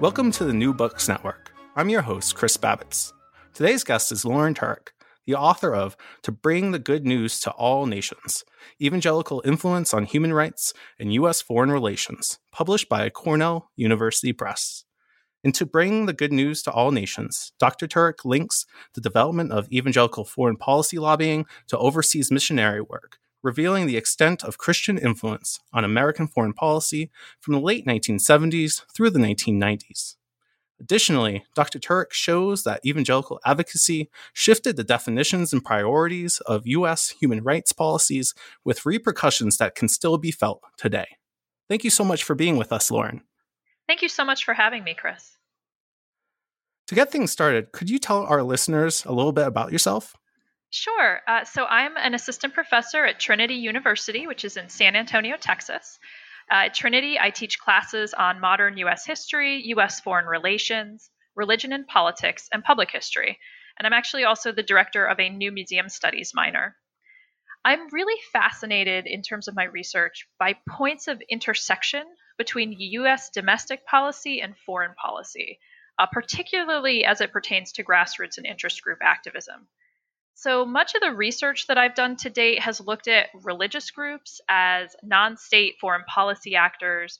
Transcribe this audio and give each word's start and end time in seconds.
Welcome 0.00 0.32
to 0.32 0.46
the 0.46 0.54
New 0.54 0.72
Books 0.72 1.10
Network. 1.10 1.52
I'm 1.76 1.90
your 1.90 2.00
host, 2.00 2.34
Chris 2.34 2.56
Babits. 2.56 3.12
Today's 3.52 3.84
guest 3.84 4.10
is 4.10 4.24
Lauren 4.24 4.54
Turek, 4.54 4.92
the 5.26 5.34
author 5.34 5.74
of 5.74 5.94
To 6.22 6.32
Bring 6.32 6.70
the 6.70 6.78
Good 6.78 7.04
News 7.04 7.38
to 7.40 7.50
All 7.50 7.84
Nations 7.84 8.42
Evangelical 8.80 9.42
Influence 9.44 9.92
on 9.92 10.06
Human 10.06 10.32
Rights 10.32 10.72
and 10.98 11.12
U.S. 11.12 11.42
Foreign 11.42 11.70
Relations, 11.70 12.38
published 12.50 12.88
by 12.88 13.10
Cornell 13.10 13.72
University 13.76 14.32
Press. 14.32 14.84
In 15.44 15.52
To 15.52 15.66
Bring 15.66 16.06
the 16.06 16.14
Good 16.14 16.32
News 16.32 16.62
to 16.62 16.70
All 16.70 16.92
Nations, 16.92 17.52
Dr. 17.60 17.86
Turek 17.86 18.24
links 18.24 18.64
the 18.94 19.02
development 19.02 19.52
of 19.52 19.70
evangelical 19.70 20.24
foreign 20.24 20.56
policy 20.56 20.98
lobbying 20.98 21.44
to 21.66 21.76
overseas 21.76 22.30
missionary 22.30 22.80
work 22.80 23.18
revealing 23.42 23.86
the 23.86 23.96
extent 23.96 24.44
of 24.44 24.58
Christian 24.58 24.98
influence 24.98 25.60
on 25.72 25.84
American 25.84 26.26
foreign 26.26 26.52
policy 26.52 27.10
from 27.40 27.54
the 27.54 27.60
late 27.60 27.86
1970s 27.86 28.84
through 28.94 29.10
the 29.10 29.18
1990s. 29.18 30.16
Additionally, 30.80 31.44
Dr. 31.54 31.78
Turek 31.78 32.12
shows 32.12 32.64
that 32.64 32.84
evangelical 32.86 33.38
advocacy 33.44 34.08
shifted 34.32 34.76
the 34.76 34.84
definitions 34.84 35.52
and 35.52 35.62
priorities 35.62 36.40
of 36.46 36.66
U.S. 36.66 37.10
human 37.10 37.42
rights 37.42 37.72
policies 37.72 38.34
with 38.64 38.86
repercussions 38.86 39.58
that 39.58 39.74
can 39.74 39.88
still 39.88 40.16
be 40.16 40.30
felt 40.30 40.62
today. 40.78 41.18
Thank 41.68 41.84
you 41.84 41.90
so 41.90 42.02
much 42.02 42.24
for 42.24 42.34
being 42.34 42.56
with 42.56 42.72
us, 42.72 42.90
Lauren. 42.90 43.22
Thank 43.86 44.00
you 44.02 44.08
so 44.08 44.24
much 44.24 44.44
for 44.44 44.54
having 44.54 44.82
me, 44.82 44.94
Chris. 44.94 45.36
To 46.88 46.94
get 46.94 47.12
things 47.12 47.30
started, 47.30 47.72
could 47.72 47.90
you 47.90 47.98
tell 47.98 48.24
our 48.24 48.42
listeners 48.42 49.04
a 49.04 49.12
little 49.12 49.32
bit 49.32 49.46
about 49.46 49.70
yourself? 49.70 50.16
Sure. 50.72 51.20
Uh, 51.26 51.44
so 51.44 51.66
I'm 51.66 51.96
an 51.96 52.14
assistant 52.14 52.54
professor 52.54 53.04
at 53.04 53.18
Trinity 53.18 53.56
University, 53.56 54.28
which 54.28 54.44
is 54.44 54.56
in 54.56 54.68
San 54.68 54.94
Antonio, 54.94 55.36
Texas. 55.36 55.98
Uh, 56.48 56.66
at 56.66 56.74
Trinity, 56.74 57.18
I 57.18 57.30
teach 57.30 57.58
classes 57.58 58.14
on 58.14 58.38
modern 58.40 58.76
U.S. 58.78 59.04
history, 59.04 59.62
U.S. 59.66 60.00
foreign 60.00 60.26
relations, 60.26 61.10
religion 61.34 61.72
and 61.72 61.88
politics, 61.88 62.48
and 62.52 62.62
public 62.62 62.92
history. 62.92 63.38
And 63.78 63.86
I'm 63.86 63.92
actually 63.92 64.22
also 64.24 64.52
the 64.52 64.62
director 64.62 65.04
of 65.04 65.18
a 65.18 65.28
new 65.28 65.50
museum 65.50 65.88
studies 65.88 66.32
minor. 66.34 66.76
I'm 67.64 67.88
really 67.90 68.20
fascinated 68.32 69.06
in 69.06 69.22
terms 69.22 69.48
of 69.48 69.56
my 69.56 69.64
research 69.64 70.28
by 70.38 70.54
points 70.68 71.08
of 71.08 71.20
intersection 71.28 72.04
between 72.38 72.76
U.S. 72.78 73.30
domestic 73.30 73.84
policy 73.86 74.40
and 74.40 74.56
foreign 74.56 74.94
policy, 74.94 75.58
uh, 75.98 76.06
particularly 76.06 77.04
as 77.04 77.20
it 77.20 77.32
pertains 77.32 77.72
to 77.72 77.84
grassroots 77.84 78.38
and 78.38 78.46
interest 78.46 78.82
group 78.82 79.00
activism. 79.02 79.66
So 80.40 80.64
much 80.64 80.94
of 80.94 81.02
the 81.02 81.12
research 81.12 81.66
that 81.66 81.76
I've 81.76 81.94
done 81.94 82.16
to 82.16 82.30
date 82.30 82.60
has 82.60 82.80
looked 82.80 83.08
at 83.08 83.28
religious 83.34 83.90
groups 83.90 84.40
as 84.48 84.96
non 85.02 85.36
state 85.36 85.74
foreign 85.78 86.04
policy 86.04 86.56
actors, 86.56 87.18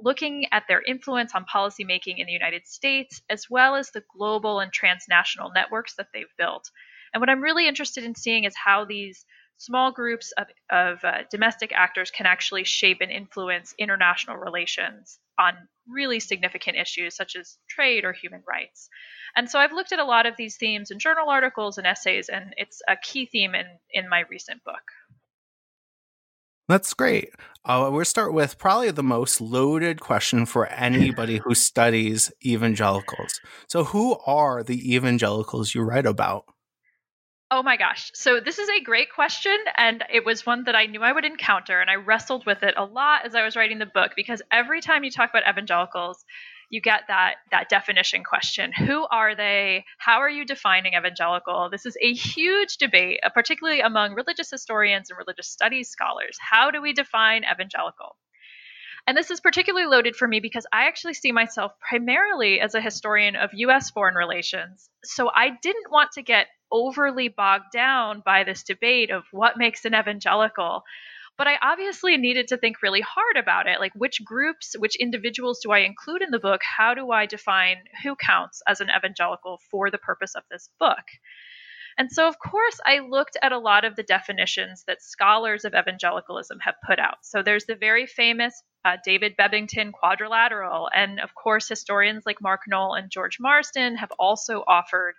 looking 0.00 0.46
at 0.50 0.64
their 0.66 0.82
influence 0.82 1.32
on 1.32 1.44
policymaking 1.44 2.18
in 2.18 2.26
the 2.26 2.32
United 2.32 2.66
States, 2.66 3.22
as 3.30 3.48
well 3.48 3.76
as 3.76 3.92
the 3.92 4.02
global 4.18 4.58
and 4.58 4.72
transnational 4.72 5.52
networks 5.54 5.94
that 5.94 6.08
they've 6.12 6.26
built. 6.36 6.68
And 7.14 7.20
what 7.20 7.30
I'm 7.30 7.40
really 7.40 7.68
interested 7.68 8.02
in 8.02 8.16
seeing 8.16 8.42
is 8.42 8.56
how 8.56 8.84
these 8.84 9.24
small 9.58 9.92
groups 9.92 10.32
of, 10.32 10.46
of 10.70 11.04
uh, 11.04 11.22
domestic 11.30 11.72
actors 11.74 12.10
can 12.10 12.26
actually 12.26 12.64
shape 12.64 12.98
and 13.00 13.10
influence 13.10 13.74
international 13.78 14.36
relations 14.36 15.18
on 15.38 15.54
really 15.88 16.20
significant 16.20 16.76
issues 16.76 17.14
such 17.14 17.36
as 17.36 17.58
trade 17.68 18.04
or 18.04 18.12
human 18.12 18.42
rights. 18.46 18.88
And 19.36 19.50
so 19.50 19.58
I've 19.58 19.72
looked 19.72 19.92
at 19.92 19.98
a 19.98 20.04
lot 20.04 20.26
of 20.26 20.36
these 20.36 20.56
themes 20.56 20.90
in 20.90 20.98
journal 20.98 21.28
articles 21.28 21.78
and 21.78 21.86
essays, 21.86 22.28
and 22.28 22.54
it's 22.56 22.80
a 22.88 22.96
key 22.96 23.26
theme 23.26 23.54
in, 23.54 23.66
in 23.90 24.08
my 24.08 24.24
recent 24.30 24.64
book. 24.64 24.82
That's 26.68 26.94
great. 26.94 27.30
Uh, 27.64 27.90
we'll 27.92 28.04
start 28.04 28.32
with 28.32 28.58
probably 28.58 28.90
the 28.90 29.02
most 29.02 29.40
loaded 29.40 30.00
question 30.00 30.46
for 30.46 30.66
anybody 30.66 31.38
who 31.44 31.54
studies 31.54 32.32
evangelicals. 32.44 33.40
So, 33.68 33.84
who 33.84 34.18
are 34.26 34.64
the 34.64 34.94
evangelicals 34.94 35.74
you 35.74 35.82
write 35.82 36.06
about? 36.06 36.44
Oh 37.50 37.62
my 37.62 37.76
gosh. 37.76 38.10
So, 38.14 38.40
this 38.40 38.58
is 38.58 38.68
a 38.68 38.82
great 38.82 39.12
question, 39.14 39.56
and 39.76 40.04
it 40.12 40.24
was 40.24 40.44
one 40.44 40.64
that 40.64 40.74
I 40.74 40.86
knew 40.86 41.02
I 41.02 41.12
would 41.12 41.24
encounter, 41.24 41.80
and 41.80 41.88
I 41.88 41.94
wrestled 41.94 42.44
with 42.44 42.62
it 42.64 42.74
a 42.76 42.84
lot 42.84 43.24
as 43.24 43.36
I 43.36 43.44
was 43.44 43.54
writing 43.54 43.78
the 43.78 43.86
book 43.86 44.12
because 44.16 44.42
every 44.50 44.80
time 44.80 45.04
you 45.04 45.10
talk 45.12 45.30
about 45.30 45.48
evangelicals, 45.48 46.24
you 46.70 46.80
get 46.80 47.02
that 47.06 47.36
that 47.52 47.68
definition 47.68 48.24
question. 48.24 48.72
Who 48.72 49.06
are 49.06 49.36
they? 49.36 49.84
How 49.98 50.18
are 50.22 50.28
you 50.28 50.44
defining 50.44 50.94
evangelical? 50.94 51.68
This 51.70 51.86
is 51.86 51.96
a 52.02 52.12
huge 52.12 52.78
debate 52.78 53.20
uh, 53.22 53.28
particularly 53.28 53.80
among 53.80 54.14
religious 54.14 54.50
historians 54.50 55.10
and 55.10 55.18
religious 55.18 55.48
studies 55.48 55.88
scholars. 55.88 56.36
How 56.40 56.72
do 56.72 56.82
we 56.82 56.92
define 56.92 57.44
evangelical 57.44 58.16
and 59.06 59.16
this 59.16 59.30
is 59.30 59.40
particularly 59.40 59.86
loaded 59.86 60.16
for 60.16 60.26
me 60.26 60.40
because 60.40 60.66
I 60.72 60.86
actually 60.88 61.14
see 61.14 61.32
myself 61.32 61.72
primarily 61.80 62.60
as 62.60 62.74
a 62.74 62.80
historian 62.80 63.36
of 63.36 63.50
US 63.54 63.90
foreign 63.90 64.16
relations. 64.16 64.90
So 65.04 65.30
I 65.32 65.50
didn't 65.62 65.90
want 65.90 66.12
to 66.12 66.22
get 66.22 66.48
overly 66.72 67.28
bogged 67.28 67.70
down 67.72 68.22
by 68.24 68.44
this 68.44 68.64
debate 68.64 69.10
of 69.10 69.24
what 69.30 69.56
makes 69.56 69.84
an 69.84 69.94
evangelical. 69.94 70.82
But 71.38 71.46
I 71.46 71.58
obviously 71.62 72.16
needed 72.16 72.48
to 72.48 72.56
think 72.56 72.82
really 72.82 73.02
hard 73.02 73.36
about 73.36 73.66
it. 73.66 73.78
Like, 73.78 73.92
which 73.94 74.24
groups, 74.24 74.74
which 74.78 74.96
individuals 74.96 75.60
do 75.62 75.70
I 75.70 75.80
include 75.80 76.22
in 76.22 76.30
the 76.30 76.38
book? 76.38 76.62
How 76.64 76.94
do 76.94 77.10
I 77.10 77.26
define 77.26 77.76
who 78.02 78.16
counts 78.16 78.62
as 78.66 78.80
an 78.80 78.88
evangelical 78.96 79.60
for 79.70 79.90
the 79.90 79.98
purpose 79.98 80.34
of 80.34 80.44
this 80.50 80.70
book? 80.80 81.04
And 81.98 82.10
so, 82.12 82.28
of 82.28 82.38
course, 82.38 82.78
I 82.84 82.98
looked 82.98 83.38
at 83.42 83.52
a 83.52 83.58
lot 83.58 83.84
of 83.84 83.96
the 83.96 84.02
definitions 84.02 84.84
that 84.86 85.02
scholars 85.02 85.64
of 85.64 85.74
evangelicalism 85.74 86.58
have 86.60 86.74
put 86.86 86.98
out. 86.98 87.18
So 87.22 87.42
there's 87.42 87.64
the 87.64 87.74
very 87.74 88.06
famous 88.06 88.62
uh, 88.86 88.96
David 89.04 89.34
Bebbington 89.36 89.92
quadrilateral. 89.92 90.88
And 90.94 91.18
of 91.18 91.34
course, 91.34 91.68
historians 91.68 92.22
like 92.24 92.40
Mark 92.40 92.60
Noll 92.68 92.94
and 92.94 93.10
George 93.10 93.38
Marsden 93.40 93.96
have 93.96 94.12
also 94.16 94.62
offered 94.66 95.14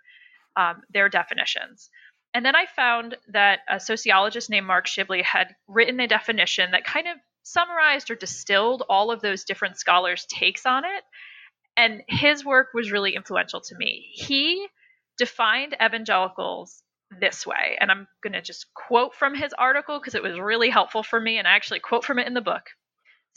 um, 0.56 0.82
their 0.90 1.10
definitions. 1.10 1.90
And 2.34 2.46
then 2.46 2.56
I 2.56 2.66
found 2.66 3.18
that 3.34 3.60
a 3.70 3.80
sociologist 3.80 4.50
named 4.50 4.68
Mark 4.68 4.88
Shibley 4.88 5.22
had 5.22 5.54
written 5.68 6.00
a 6.00 6.08
definition 6.08 6.72
that 6.72 6.86
kind 6.86 7.08
of 7.08 7.18
summarized 7.44 8.10
or 8.10 8.16
distilled 8.16 8.84
all 8.90 9.12
of 9.12 9.22
those 9.22 9.44
different 9.44 9.78
scholars' 9.78 10.26
takes 10.30 10.66
on 10.66 10.86
it. 10.86 11.04
And 11.76 12.04
his 12.08 12.46
work 12.46 12.70
was 12.74 12.92
really 12.92 13.16
influential 13.16 13.60
to 13.62 13.76
me. 13.76 14.08
He 14.14 14.66
defined 15.18 15.76
evangelicals 15.84 16.84
this 17.20 17.46
way. 17.46 17.78
And 17.82 17.92
I'm 17.92 18.08
going 18.24 18.34
to 18.34 18.42
just 18.42 18.68
quote 18.74 19.14
from 19.14 19.36
his 19.36 19.54
article 19.58 20.00
because 20.00 20.16
it 20.16 20.24
was 20.24 20.40
really 20.40 20.70
helpful 20.70 21.04
for 21.04 21.20
me. 21.20 21.38
And 21.38 21.48
I 21.48 21.52
actually 21.52 21.80
quote 21.80 22.06
from 22.06 22.20
it 22.20 22.28
in 22.28 22.34
the 22.34 22.42
book. 22.42 22.64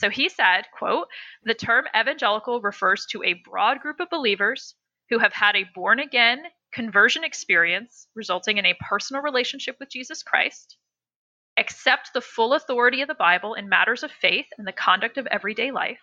So 0.00 0.08
he 0.08 0.30
said, 0.30 0.62
quote, 0.72 1.08
the 1.44 1.52
term 1.52 1.84
evangelical 1.94 2.62
refers 2.62 3.04
to 3.10 3.22
a 3.22 3.34
broad 3.34 3.80
group 3.80 4.00
of 4.00 4.08
believers 4.08 4.74
who 5.10 5.18
have 5.18 5.34
had 5.34 5.56
a 5.56 5.68
born 5.74 6.00
again 6.00 6.42
conversion 6.72 7.22
experience 7.22 8.08
resulting 8.14 8.56
in 8.56 8.64
a 8.64 8.78
personal 8.80 9.22
relationship 9.22 9.76
with 9.78 9.90
Jesus 9.90 10.22
Christ, 10.22 10.78
accept 11.58 12.14
the 12.14 12.22
full 12.22 12.54
authority 12.54 13.02
of 13.02 13.08
the 13.08 13.14
Bible 13.14 13.52
in 13.52 13.68
matters 13.68 14.02
of 14.02 14.10
faith 14.10 14.46
and 14.56 14.66
the 14.66 14.72
conduct 14.72 15.18
of 15.18 15.26
everyday 15.26 15.70
life, 15.70 16.00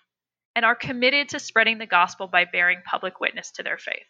and 0.56 0.63
are 0.63 0.75
committed 0.75 1.30
to 1.30 1.40
spreading 1.40 1.80
the 1.80 1.88
gospel 1.88 2.27
by 2.27 2.45
bearing 2.45 2.83
public 2.86 3.19
witness 3.19 3.50
to 3.54 3.63
their 3.63 3.80
faith. 3.80 4.06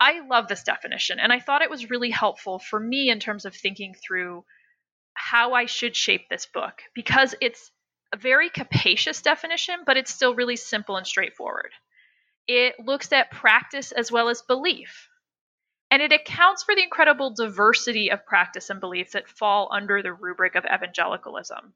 I 0.00 0.26
love 0.26 0.48
this 0.48 0.62
definition, 0.62 1.20
and 1.20 1.30
I 1.30 1.40
thought 1.40 1.60
it 1.60 1.68
was 1.68 1.90
really 1.90 2.10
helpful 2.10 2.58
for 2.58 2.80
me 2.80 3.10
in 3.10 3.20
terms 3.20 3.44
of 3.44 3.54
thinking 3.54 3.94
through 3.94 4.46
how 5.12 5.52
I 5.52 5.66
should 5.66 5.94
shape 5.94 6.30
this 6.30 6.46
book 6.46 6.80
because 6.94 7.34
it's 7.42 7.70
a 8.12 8.16
very 8.16 8.50
capacious 8.50 9.22
definition, 9.22 9.80
but 9.84 9.96
it's 9.96 10.12
still 10.12 10.34
really 10.34 10.56
simple 10.56 10.96
and 10.96 11.06
straightforward. 11.06 11.70
It 12.46 12.76
looks 12.78 13.12
at 13.12 13.30
practice 13.30 13.92
as 13.92 14.10
well 14.10 14.28
as 14.28 14.42
belief. 14.42 15.08
And 15.90 16.02
it 16.02 16.12
accounts 16.12 16.62
for 16.62 16.74
the 16.74 16.82
incredible 16.82 17.30
diversity 17.30 18.10
of 18.10 18.26
practice 18.26 18.70
and 18.70 18.80
beliefs 18.80 19.12
that 19.12 19.28
fall 19.28 19.68
under 19.70 20.02
the 20.02 20.12
rubric 20.12 20.54
of 20.54 20.64
evangelicalism. 20.64 21.74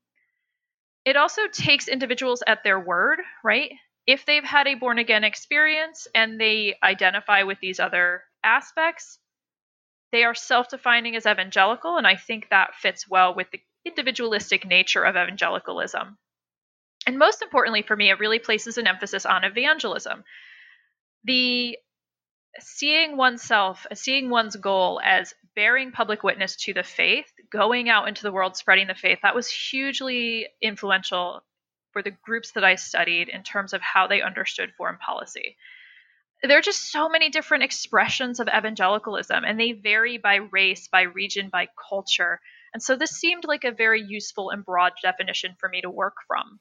It 1.04 1.16
also 1.16 1.48
takes 1.48 1.88
individuals 1.88 2.42
at 2.46 2.62
their 2.62 2.78
word, 2.78 3.20
right? 3.42 3.72
If 4.06 4.26
they've 4.26 4.44
had 4.44 4.66
a 4.66 4.74
born 4.74 4.98
again 4.98 5.24
experience 5.24 6.06
and 6.14 6.40
they 6.40 6.76
identify 6.82 7.42
with 7.44 7.58
these 7.60 7.80
other 7.80 8.24
aspects, 8.44 9.18
they 10.12 10.24
are 10.24 10.34
self 10.34 10.68
defining 10.68 11.16
as 11.16 11.26
evangelical, 11.26 11.96
and 11.96 12.06
I 12.06 12.16
think 12.16 12.50
that 12.50 12.74
fits 12.74 13.08
well 13.08 13.34
with 13.34 13.50
the 13.50 13.60
individualistic 13.84 14.66
nature 14.66 15.02
of 15.04 15.16
evangelicalism. 15.16 16.18
And 17.06 17.18
most 17.18 17.42
importantly 17.42 17.82
for 17.82 17.96
me, 17.96 18.10
it 18.10 18.20
really 18.20 18.38
places 18.38 18.78
an 18.78 18.86
emphasis 18.86 19.26
on 19.26 19.44
evangelism. 19.44 20.24
The 21.24 21.76
seeing 22.60 23.16
oneself, 23.16 23.86
seeing 23.94 24.28
one's 24.30 24.56
goal 24.56 25.00
as 25.02 25.34
bearing 25.54 25.92
public 25.92 26.22
witness 26.22 26.56
to 26.56 26.74
the 26.74 26.82
faith, 26.82 27.26
going 27.50 27.88
out 27.88 28.08
into 28.08 28.22
the 28.22 28.32
world 28.32 28.56
spreading 28.56 28.86
the 28.86 28.94
faith, 28.94 29.18
that 29.22 29.34
was 29.34 29.48
hugely 29.48 30.46
influential 30.60 31.42
for 31.92 32.02
the 32.02 32.10
groups 32.10 32.52
that 32.52 32.64
I 32.64 32.76
studied 32.76 33.28
in 33.28 33.42
terms 33.42 33.72
of 33.72 33.80
how 33.80 34.06
they 34.06 34.22
understood 34.22 34.72
foreign 34.76 34.98
policy. 34.98 35.56
There 36.42 36.58
are 36.58 36.62
just 36.62 36.90
so 36.90 37.08
many 37.08 37.30
different 37.30 37.64
expressions 37.64 38.40
of 38.40 38.48
evangelicalism, 38.48 39.44
and 39.44 39.60
they 39.60 39.72
vary 39.72 40.18
by 40.18 40.36
race, 40.36 40.88
by 40.88 41.02
region, 41.02 41.50
by 41.50 41.68
culture. 41.88 42.40
And 42.74 42.82
so 42.82 42.96
this 42.96 43.10
seemed 43.10 43.44
like 43.44 43.64
a 43.64 43.72
very 43.72 44.00
useful 44.00 44.50
and 44.50 44.64
broad 44.64 44.92
definition 45.02 45.56
for 45.58 45.68
me 45.68 45.80
to 45.82 45.90
work 45.90 46.14
from. 46.26 46.58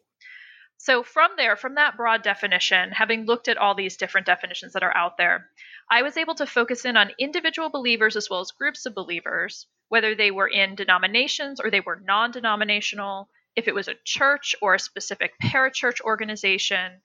So, 0.78 1.04
from 1.04 1.34
there, 1.38 1.56
from 1.56 1.76
that 1.76 1.96
broad 1.96 2.24
definition, 2.24 2.92
having 2.92 3.28
looked 3.28 3.48
at 3.48 3.58
all 3.58 3.76
these 3.76 3.98
different 3.98 4.26
definitions 4.26 4.74
that 4.74 4.82
are 4.82 4.98
out 4.98 5.16
there, 5.16 5.52
I 5.92 6.02
was 6.02 6.18
able 6.18 6.34
to 6.36 6.48
focus 6.48 6.86
in 6.86 6.98
on 6.98 7.12
individual 7.20 7.70
believers 7.70 8.16
as 8.16 8.32
well 8.32 8.40
as 8.40 8.50
groups 8.50 8.88
of 8.88 8.96
believers, 8.96 9.68
whether 9.90 10.16
they 10.16 10.32
were 10.32 10.48
in 10.48 10.74
denominations 10.74 11.60
or 11.60 11.70
they 11.70 11.82
were 11.82 12.02
non 12.04 12.32
denominational, 12.32 13.30
if 13.56 13.68
it 13.68 13.76
was 13.76 13.88
a 13.88 14.00
church 14.06 14.56
or 14.60 14.74
a 14.74 14.80
specific 14.80 15.34
parachurch 15.40 16.02
organization. 16.02 17.02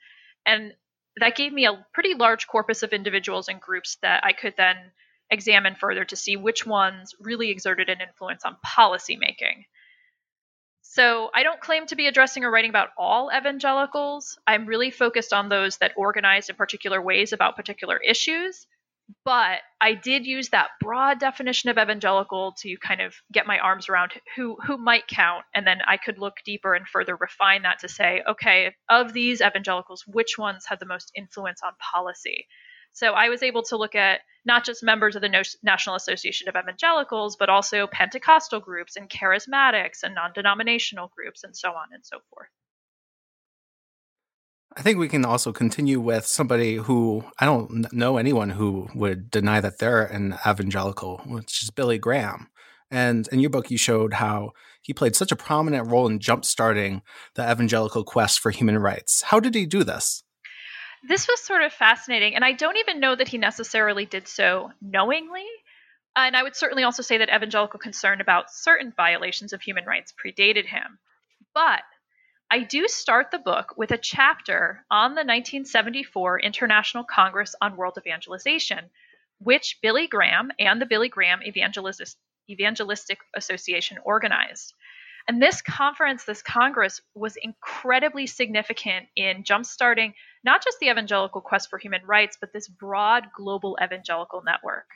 And 0.47 0.73
that 1.19 1.37
gave 1.37 1.53
me 1.53 1.67
a 1.67 1.87
pretty 1.93 2.15
large 2.15 2.47
corpus 2.47 2.83
of 2.83 2.95
individuals 2.95 3.49
and 3.49 3.61
groups 3.61 3.99
that 4.01 4.25
I 4.25 4.33
could 4.33 4.55
then 4.57 4.93
examine 5.31 5.75
further 5.75 6.05
to 6.05 6.17
see 6.17 6.37
which 6.37 6.67
ones 6.67 7.15
really 7.21 7.51
exerted 7.51 7.89
an 7.89 8.01
influence 8.01 8.45
on 8.45 8.57
policymaking. 8.65 9.65
So 10.83 11.31
I 11.35 11.43
don't 11.43 11.61
claim 11.61 11.87
to 11.87 11.97
be 11.97 12.07
addressing 12.07 12.45
or 12.45 12.51
writing 12.51 12.71
about 12.71 12.91
all 12.97 13.31
evangelicals. 13.37 14.39
I'm 14.47 14.67
really 14.67 14.91
focused 14.91 15.33
on 15.33 15.49
those 15.49 15.79
that 15.79 15.93
organized 15.97 16.49
in 16.49 16.57
particular 16.57 17.03
ways 17.03 17.33
about 17.33 17.57
particular 17.57 17.99
issues 17.99 18.67
but 19.25 19.61
I 19.81 19.95
did 19.95 20.27
use 20.27 20.49
that 20.51 20.71
broad 20.81 21.21
definition 21.21 21.71
of 21.71 21.79
evangelical 21.79 22.55
to 22.59 22.77
kind 22.79 23.01
of 23.01 23.15
get 23.33 23.47
my 23.47 23.59
arms 23.59 23.89
around 23.89 24.13
who 24.35 24.57
who 24.67 24.77
might 24.77 25.07
count, 25.07 25.45
and 25.55 25.67
then 25.67 25.79
I 25.87 25.97
could 25.97 26.19
look 26.19 26.35
deeper 26.45 26.75
and 26.75 26.89
further 26.89 27.17
refine 27.17 27.63
that 27.63 27.81
to 27.81 27.89
say, 27.89 28.23
okay, 28.29 28.75
of 28.89 29.13
these 29.13 29.41
evangelicals, 29.41 30.05
which 30.07 30.39
ones 30.39 30.67
had 30.67 30.81
the 30.81 30.87
most 30.87 31.13
influence 31.15 31.61
on 31.63 31.73
policy? 31.93 32.47
So 32.93 33.13
I 33.13 33.29
was 33.29 33.43
able 33.43 33.63
to 33.65 33.77
look 33.77 33.95
at 33.95 34.21
not 34.47 34.65
just 34.65 34.83
members 34.83 35.17
of 35.17 35.23
the 35.23 35.45
National 35.63 35.97
Association 35.97 36.49
of 36.49 36.57
Evangelicals, 36.57 37.37
but 37.37 37.49
also 37.49 37.87
Pentecostal 37.87 38.61
groups 38.61 38.97
and 38.97 39.11
charismatics 39.11 40.03
and 40.03 40.15
non-denominational 40.15 41.11
groups 41.15 41.45
and 41.45 41.57
so 41.57 41.71
on 41.71 41.89
and 41.93 42.05
so 42.07 42.19
forth. 42.31 42.49
I 44.77 44.83
think 44.83 44.99
we 44.99 45.09
can 45.09 45.25
also 45.25 45.53
continue 45.53 46.01
with 46.01 46.27
somebody 46.27 46.77
who 46.77 47.25
I 47.39 47.47
don't 47.47 47.91
know 47.93 48.19
anyone 48.19 48.51
who 48.51 48.89
would 48.95 49.31
deny 49.31 49.61
that 49.61 49.79
they're 49.79 50.05
an 50.05 50.37
evangelical, 50.47 51.23
which 51.27 51.63
is 51.63 51.71
Billy 51.71 51.99
Graham. 51.99 52.49
And 52.91 53.27
in 53.33 53.41
your 53.41 53.51
book, 53.51 53.71
you 53.71 53.79
showed 53.79 54.15
how 54.15 54.53
he 54.83 54.93
played 54.93 55.17
such 55.17 55.33
a 55.33 55.37
prominent 55.37 55.91
role 55.91 56.07
in 56.07 56.19
jumpstarting 56.19 57.01
the 57.35 57.51
evangelical 57.51 58.05
quest 58.05 58.39
for 58.39 58.51
human 58.51 58.79
rights. 58.79 59.23
How 59.23 59.41
did 59.41 59.55
he 59.55 59.67
do 59.67 59.83
this? 59.83 60.23
This 61.03 61.29
was 61.29 61.41
sort 61.41 61.63
of 61.63 61.73
fascinating, 61.73 62.35
and 62.35 62.45
I 62.45 62.53
don't 62.53 62.79
even 62.79 63.01
know 63.01 63.15
that 63.15 63.29
he 63.29 63.39
necessarily 63.39 64.07
did 64.07 64.27
so 64.29 64.73
knowingly. 64.81 65.47
And 66.17 66.37
I 66.37 66.43
would 66.43 66.57
certainly 66.57 66.83
also 66.83 67.03
say 67.03 67.19
that 67.19 67.29
evangelical 67.29 67.79
concern 67.79 68.21
about 68.21 68.51
certain 68.51 68.93
violations 68.97 69.53
of 69.53 69.61
human 69.61 69.85
rights 69.85 70.13
predated 70.13 70.65
him. 70.65 70.99
But 71.55 71.83
I 72.51 72.61
do 72.61 72.89
start 72.89 73.31
the 73.31 73.39
book 73.39 73.75
with 73.77 73.91
a 73.91 73.99
chapter 73.99 74.85
on 74.91 75.11
the 75.11 75.25
1974 75.25 76.41
International 76.41 77.05
Congress 77.05 77.55
on 77.61 77.77
World 77.77 77.99
Evangelization, 77.99 78.91
which 79.39 79.79
Billy 79.83 80.07
Graham 80.07 80.51
and 80.59 80.81
the 80.81 80.87
Billy 80.87 81.09
Graham 81.09 81.41
Evangelistic 81.43 83.19
Association 83.35 83.99
organized. 84.05 84.73
And 85.29 85.43
this 85.43 85.61
conference, 85.61 86.25
this 86.25 86.43
Congress, 86.43 87.01
was 87.15 87.37
incredibly 87.37 88.27
significant 88.27 89.07
in 89.17 89.43
jumpstarting 89.43 90.15
not 90.45 90.63
just 90.63 90.79
the 90.79 90.89
evangelical 90.89 91.41
quest 91.41 91.69
for 91.69 91.79
human 91.79 92.07
rights, 92.07 92.37
but 92.41 92.53
this 92.53 92.69
broad 92.69 93.25
global 93.37 93.77
evangelical 93.83 94.43
network. 94.45 94.87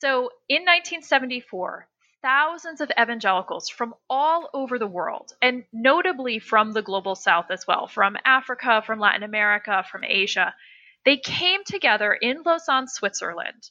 So 0.00 0.30
in 0.48 0.62
1974, 0.62 1.88
thousands 2.22 2.80
of 2.80 2.90
evangelicals 3.00 3.68
from 3.68 3.94
all 4.10 4.50
over 4.52 4.78
the 4.78 4.86
world, 4.86 5.32
and 5.40 5.64
notably 5.72 6.38
from 6.38 6.72
the 6.72 6.82
global 6.82 7.14
south 7.14 7.50
as 7.50 7.66
well, 7.66 7.86
from 7.86 8.16
Africa, 8.24 8.82
from 8.84 9.00
Latin 9.00 9.22
America, 9.22 9.84
from 9.90 10.04
Asia. 10.04 10.54
They 11.04 11.16
came 11.16 11.64
together 11.64 12.12
in 12.12 12.42
Lausanne, 12.44 12.86
Switzerland, 12.86 13.70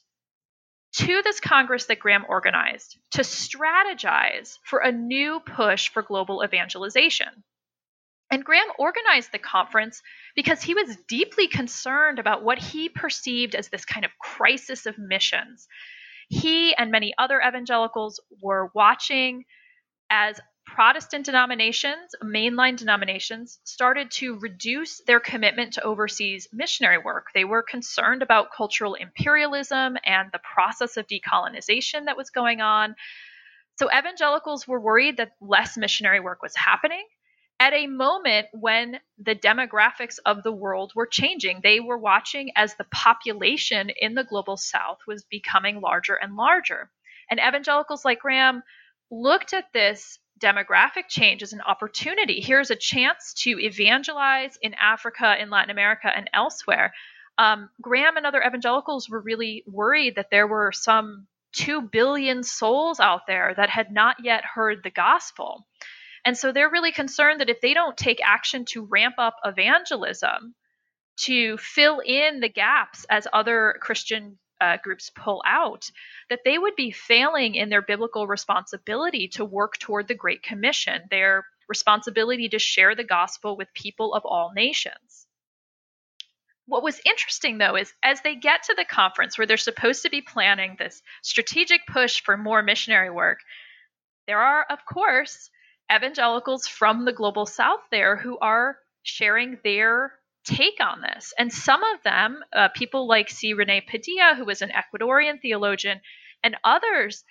to 0.94 1.22
this 1.22 1.40
Congress 1.40 1.86
that 1.86 1.98
Graham 1.98 2.24
organized 2.28 2.98
to 3.12 3.22
strategize 3.22 4.58
for 4.64 4.80
a 4.80 4.92
new 4.92 5.40
push 5.40 5.88
for 5.88 6.02
global 6.02 6.42
evangelization. 6.44 7.44
And 8.30 8.44
Graham 8.44 8.68
organized 8.78 9.32
the 9.32 9.38
conference 9.38 10.00
because 10.34 10.62
he 10.62 10.74
was 10.74 10.96
deeply 11.08 11.48
concerned 11.48 12.18
about 12.18 12.42
what 12.42 12.58
he 12.58 12.88
perceived 12.88 13.54
as 13.54 13.68
this 13.68 13.84
kind 13.84 14.04
of 14.04 14.18
crisis 14.18 14.86
of 14.86 14.98
missions 14.98 15.68
he 16.32 16.74
and 16.74 16.90
many 16.90 17.12
other 17.18 17.42
evangelicals 17.46 18.18
were 18.40 18.70
watching 18.74 19.44
as 20.08 20.40
Protestant 20.74 21.26
denominations, 21.26 22.14
mainline 22.24 22.78
denominations, 22.78 23.60
started 23.62 24.10
to 24.12 24.38
reduce 24.38 25.02
their 25.06 25.20
commitment 25.20 25.74
to 25.74 25.82
overseas 25.82 26.48
missionary 26.50 26.96
work. 26.96 27.26
They 27.34 27.44
were 27.44 27.62
concerned 27.62 28.22
about 28.22 28.54
cultural 28.56 28.94
imperialism 28.94 29.98
and 30.02 30.30
the 30.32 30.40
process 30.40 30.96
of 30.96 31.06
decolonization 31.06 32.06
that 32.06 32.16
was 32.16 32.30
going 32.30 32.62
on. 32.62 32.94
So 33.78 33.90
evangelicals 33.92 34.66
were 34.66 34.80
worried 34.80 35.18
that 35.18 35.32
less 35.42 35.76
missionary 35.76 36.20
work 36.20 36.40
was 36.40 36.56
happening 36.56 37.04
at 37.60 37.74
a 37.74 37.86
moment 37.86 38.46
when 38.54 38.98
the 39.18 39.34
demographics 39.34 40.16
of 40.24 40.42
the 40.42 40.52
world 40.52 40.92
were 40.96 41.06
changing. 41.06 41.60
They 41.62 41.80
were 41.80 41.98
watching 41.98 42.50
as 42.56 42.74
the 42.76 42.86
population 42.90 43.90
in 44.00 44.14
the 44.14 44.24
global 44.24 44.56
south 44.56 45.00
was 45.06 45.26
becoming 45.30 45.82
larger 45.82 46.14
and 46.14 46.34
larger. 46.34 46.90
And 47.30 47.38
evangelicals 47.38 48.06
like 48.06 48.20
Graham 48.20 48.62
looked 49.10 49.52
at 49.52 49.66
this 49.74 50.18
demographic 50.42 51.08
change 51.08 51.42
as 51.42 51.52
an 51.52 51.60
opportunity. 51.60 52.40
Here's 52.40 52.70
a 52.70 52.76
chance 52.76 53.34
to 53.42 53.58
evangelize 53.58 54.58
in 54.60 54.74
Africa, 54.74 55.40
in 55.40 55.50
Latin 55.50 55.70
America, 55.70 56.10
and 56.14 56.28
elsewhere. 56.34 56.92
Um, 57.38 57.70
Graham 57.80 58.16
and 58.16 58.26
other 58.26 58.42
evangelicals 58.42 59.08
were 59.08 59.20
really 59.20 59.64
worried 59.66 60.16
that 60.16 60.30
there 60.30 60.46
were 60.46 60.72
some 60.72 61.26
2 61.52 61.82
billion 61.82 62.42
souls 62.42 63.00
out 63.00 63.26
there 63.26 63.54
that 63.56 63.70
had 63.70 63.92
not 63.92 64.16
yet 64.22 64.44
heard 64.44 64.82
the 64.82 64.90
gospel. 64.90 65.66
And 66.24 66.36
so 66.36 66.52
they're 66.52 66.70
really 66.70 66.92
concerned 66.92 67.40
that 67.40 67.50
if 67.50 67.60
they 67.60 67.74
don't 67.74 67.96
take 67.96 68.20
action 68.24 68.64
to 68.70 68.84
ramp 68.84 69.14
up 69.18 69.36
evangelism, 69.44 70.54
to 71.16 71.56
fill 71.58 72.00
in 72.00 72.40
the 72.40 72.48
gaps 72.48 73.04
as 73.10 73.26
other 73.32 73.76
Christian 73.80 74.38
uh, 74.62 74.76
groups 74.82 75.10
pull 75.10 75.42
out, 75.44 75.90
that 76.30 76.40
they 76.44 76.56
would 76.56 76.76
be 76.76 76.92
failing 76.92 77.56
in 77.56 77.68
their 77.68 77.82
biblical 77.82 78.28
responsibility 78.28 79.26
to 79.26 79.44
work 79.44 79.76
toward 79.78 80.06
the 80.06 80.14
Great 80.14 80.42
Commission, 80.42 81.02
their 81.10 81.44
responsibility 81.68 82.48
to 82.48 82.58
share 82.58 82.94
the 82.94 83.04
gospel 83.04 83.56
with 83.56 83.74
people 83.74 84.14
of 84.14 84.24
all 84.24 84.52
nations. 84.54 85.26
What 86.66 86.84
was 86.84 87.00
interesting, 87.04 87.58
though, 87.58 87.76
is 87.76 87.92
as 88.04 88.20
they 88.20 88.36
get 88.36 88.62
to 88.64 88.74
the 88.76 88.84
conference 88.84 89.36
where 89.36 89.48
they're 89.48 89.56
supposed 89.56 90.02
to 90.02 90.10
be 90.10 90.22
planning 90.22 90.76
this 90.78 91.02
strategic 91.22 91.80
push 91.86 92.22
for 92.22 92.36
more 92.36 92.62
missionary 92.62 93.10
work, 93.10 93.40
there 94.28 94.38
are, 94.38 94.64
of 94.70 94.78
course, 94.86 95.50
evangelicals 95.92 96.68
from 96.68 97.04
the 97.04 97.12
global 97.12 97.46
south 97.46 97.80
there 97.90 98.16
who 98.16 98.38
are 98.38 98.78
sharing 99.02 99.58
their 99.64 100.12
take 100.44 100.80
on 100.80 101.00
this. 101.00 101.32
And 101.38 101.52
some 101.52 101.82
of 101.82 102.02
them, 102.02 102.42
uh, 102.52 102.68
people 102.68 103.06
like 103.06 103.30
C. 103.30 103.54
Rene 103.54 103.82
Padilla, 103.82 104.34
who 104.36 104.44
was 104.44 104.62
an 104.62 104.70
Ecuadorian 104.70 105.40
theologian, 105.40 106.00
and 106.42 106.56
others, 106.64 107.24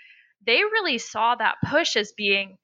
they 0.45 0.63
really 0.63 0.97
saw 0.97 1.35
that 1.35 1.55
push 1.65 1.95
as 1.95 2.13
being 2.13 2.57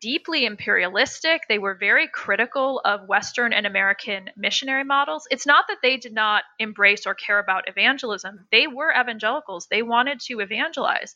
deeply 0.00 0.44
imperialistic. 0.44 1.42
They 1.48 1.58
were 1.58 1.74
very 1.74 2.08
critical 2.08 2.80
of 2.84 3.06
Western 3.06 3.52
and 3.52 3.66
American 3.66 4.30
missionary 4.36 4.84
models. 4.84 5.28
It's 5.30 5.46
not 5.46 5.66
that 5.68 5.78
they 5.82 5.96
did 5.96 6.12
not 6.12 6.42
embrace 6.58 7.06
or 7.06 7.14
care 7.14 7.38
about 7.38 7.68
evangelism, 7.68 8.46
they 8.50 8.66
were 8.66 8.92
evangelicals, 8.92 9.68
they 9.70 9.82
wanted 9.82 10.20
to 10.20 10.40
evangelize 10.40 11.14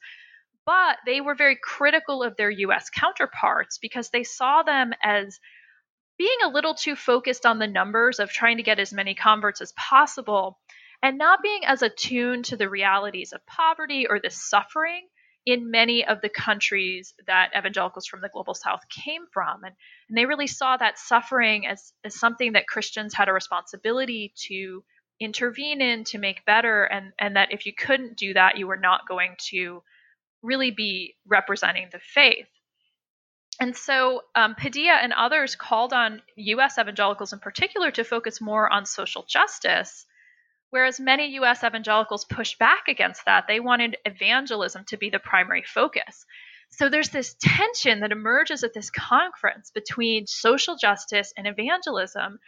but 0.66 0.98
they 1.06 1.20
were 1.20 1.36
very 1.36 1.56
critical 1.56 2.22
of 2.22 2.36
their 2.36 2.50
US 2.50 2.90
counterparts 2.90 3.78
because 3.78 4.10
they 4.10 4.24
saw 4.24 4.62
them 4.64 4.92
as 5.02 5.38
being 6.18 6.38
a 6.44 6.50
little 6.50 6.74
too 6.74 6.96
focused 6.96 7.46
on 7.46 7.58
the 7.58 7.66
numbers 7.66 8.18
of 8.18 8.30
trying 8.30 8.56
to 8.56 8.62
get 8.62 8.78
as 8.78 8.92
many 8.92 9.14
converts 9.14 9.60
as 9.60 9.72
possible 9.72 10.58
and 11.02 11.18
not 11.18 11.42
being 11.42 11.64
as 11.64 11.82
attuned 11.82 12.46
to 12.46 12.56
the 12.56 12.68
realities 12.68 13.32
of 13.32 13.46
poverty 13.46 14.06
or 14.08 14.18
the 14.18 14.30
suffering 14.30 15.06
in 15.44 15.70
many 15.70 16.04
of 16.04 16.20
the 16.20 16.28
countries 16.28 17.14
that 17.26 17.50
evangelicals 17.56 18.06
from 18.06 18.20
the 18.20 18.28
global 18.28 18.54
south 18.54 18.80
came 18.90 19.22
from. 19.32 19.62
And, 19.62 19.74
and 20.08 20.18
they 20.18 20.26
really 20.26 20.48
saw 20.48 20.76
that 20.76 20.98
suffering 20.98 21.66
as, 21.66 21.92
as 22.04 22.18
something 22.18 22.54
that 22.54 22.66
Christians 22.66 23.14
had 23.14 23.28
a 23.28 23.32
responsibility 23.32 24.32
to 24.48 24.82
intervene 25.20 25.80
in 25.80 26.04
to 26.04 26.18
make 26.18 26.44
better, 26.44 26.84
and, 26.84 27.12
and 27.18 27.36
that 27.36 27.52
if 27.52 27.64
you 27.64 27.72
couldn't 27.72 28.18
do 28.18 28.34
that, 28.34 28.58
you 28.58 28.66
were 28.66 28.76
not 28.76 29.08
going 29.08 29.36
to 29.50 29.82
really 30.42 30.72
be 30.72 31.14
representing 31.26 31.88
the 31.92 32.00
faith. 32.00 32.48
And 33.60 33.76
so 33.76 34.22
um, 34.34 34.54
Padilla 34.54 34.98
and 35.02 35.12
others 35.12 35.56
called 35.56 35.92
on 35.92 36.22
U.S. 36.36 36.78
evangelicals 36.78 37.32
in 37.32 37.38
particular 37.38 37.90
to 37.92 38.04
focus 38.04 38.40
more 38.40 38.70
on 38.70 38.84
social 38.84 39.24
justice 39.28 40.06
Whereas 40.70 40.98
many 40.98 41.36
US 41.36 41.62
evangelicals 41.62 42.24
pushed 42.24 42.58
back 42.58 42.88
against 42.88 43.24
that, 43.24 43.46
they 43.46 43.60
wanted 43.60 43.96
evangelism 44.04 44.84
to 44.86 44.96
be 44.96 45.10
the 45.10 45.18
primary 45.18 45.62
focus. 45.62 46.26
So 46.70 46.88
there's 46.88 47.10
this 47.10 47.36
tension 47.40 48.00
that 48.00 48.12
emerges 48.12 48.64
at 48.64 48.74
this 48.74 48.90
conference 48.90 49.70
between 49.70 50.26
social 50.26 50.76
justice 50.76 51.32
and 51.36 51.46
evangelism. 51.46 52.40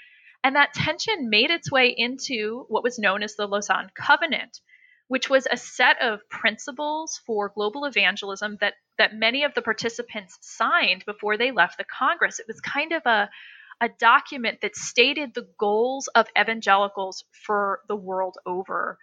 And 0.42 0.56
that 0.56 0.74
tension 0.74 1.30
made 1.30 1.50
its 1.50 1.70
way 1.70 1.94
into 1.96 2.66
what 2.68 2.82
was 2.82 2.98
known 2.98 3.22
as 3.22 3.36
the 3.36 3.46
Lausanne 3.46 3.90
Covenant, 3.94 4.60
which 5.08 5.28
was 5.28 5.46
a 5.50 5.56
set 5.56 6.00
of 6.02 6.20
principles 6.28 7.20
for 7.26 7.50
global 7.54 7.84
evangelism 7.86 8.58
that, 8.60 8.74
that 8.98 9.14
many 9.14 9.44
of 9.44 9.54
the 9.54 9.62
participants 9.62 10.38
signed 10.42 11.02
before 11.06 11.36
they 11.36 11.50
left 11.50 11.78
the 11.78 11.84
Congress. 11.84 12.38
It 12.38 12.46
was 12.46 12.60
kind 12.60 12.92
of 12.92 13.02
a, 13.06 13.30
a 13.80 13.88
document 13.88 14.60
that 14.60 14.76
stated 14.76 15.32
the 15.34 15.48
goals 15.58 16.08
of 16.08 16.26
evangelicals 16.38 17.24
for 17.46 17.80
the 17.88 17.96
world 17.96 18.36
over, 18.44 18.98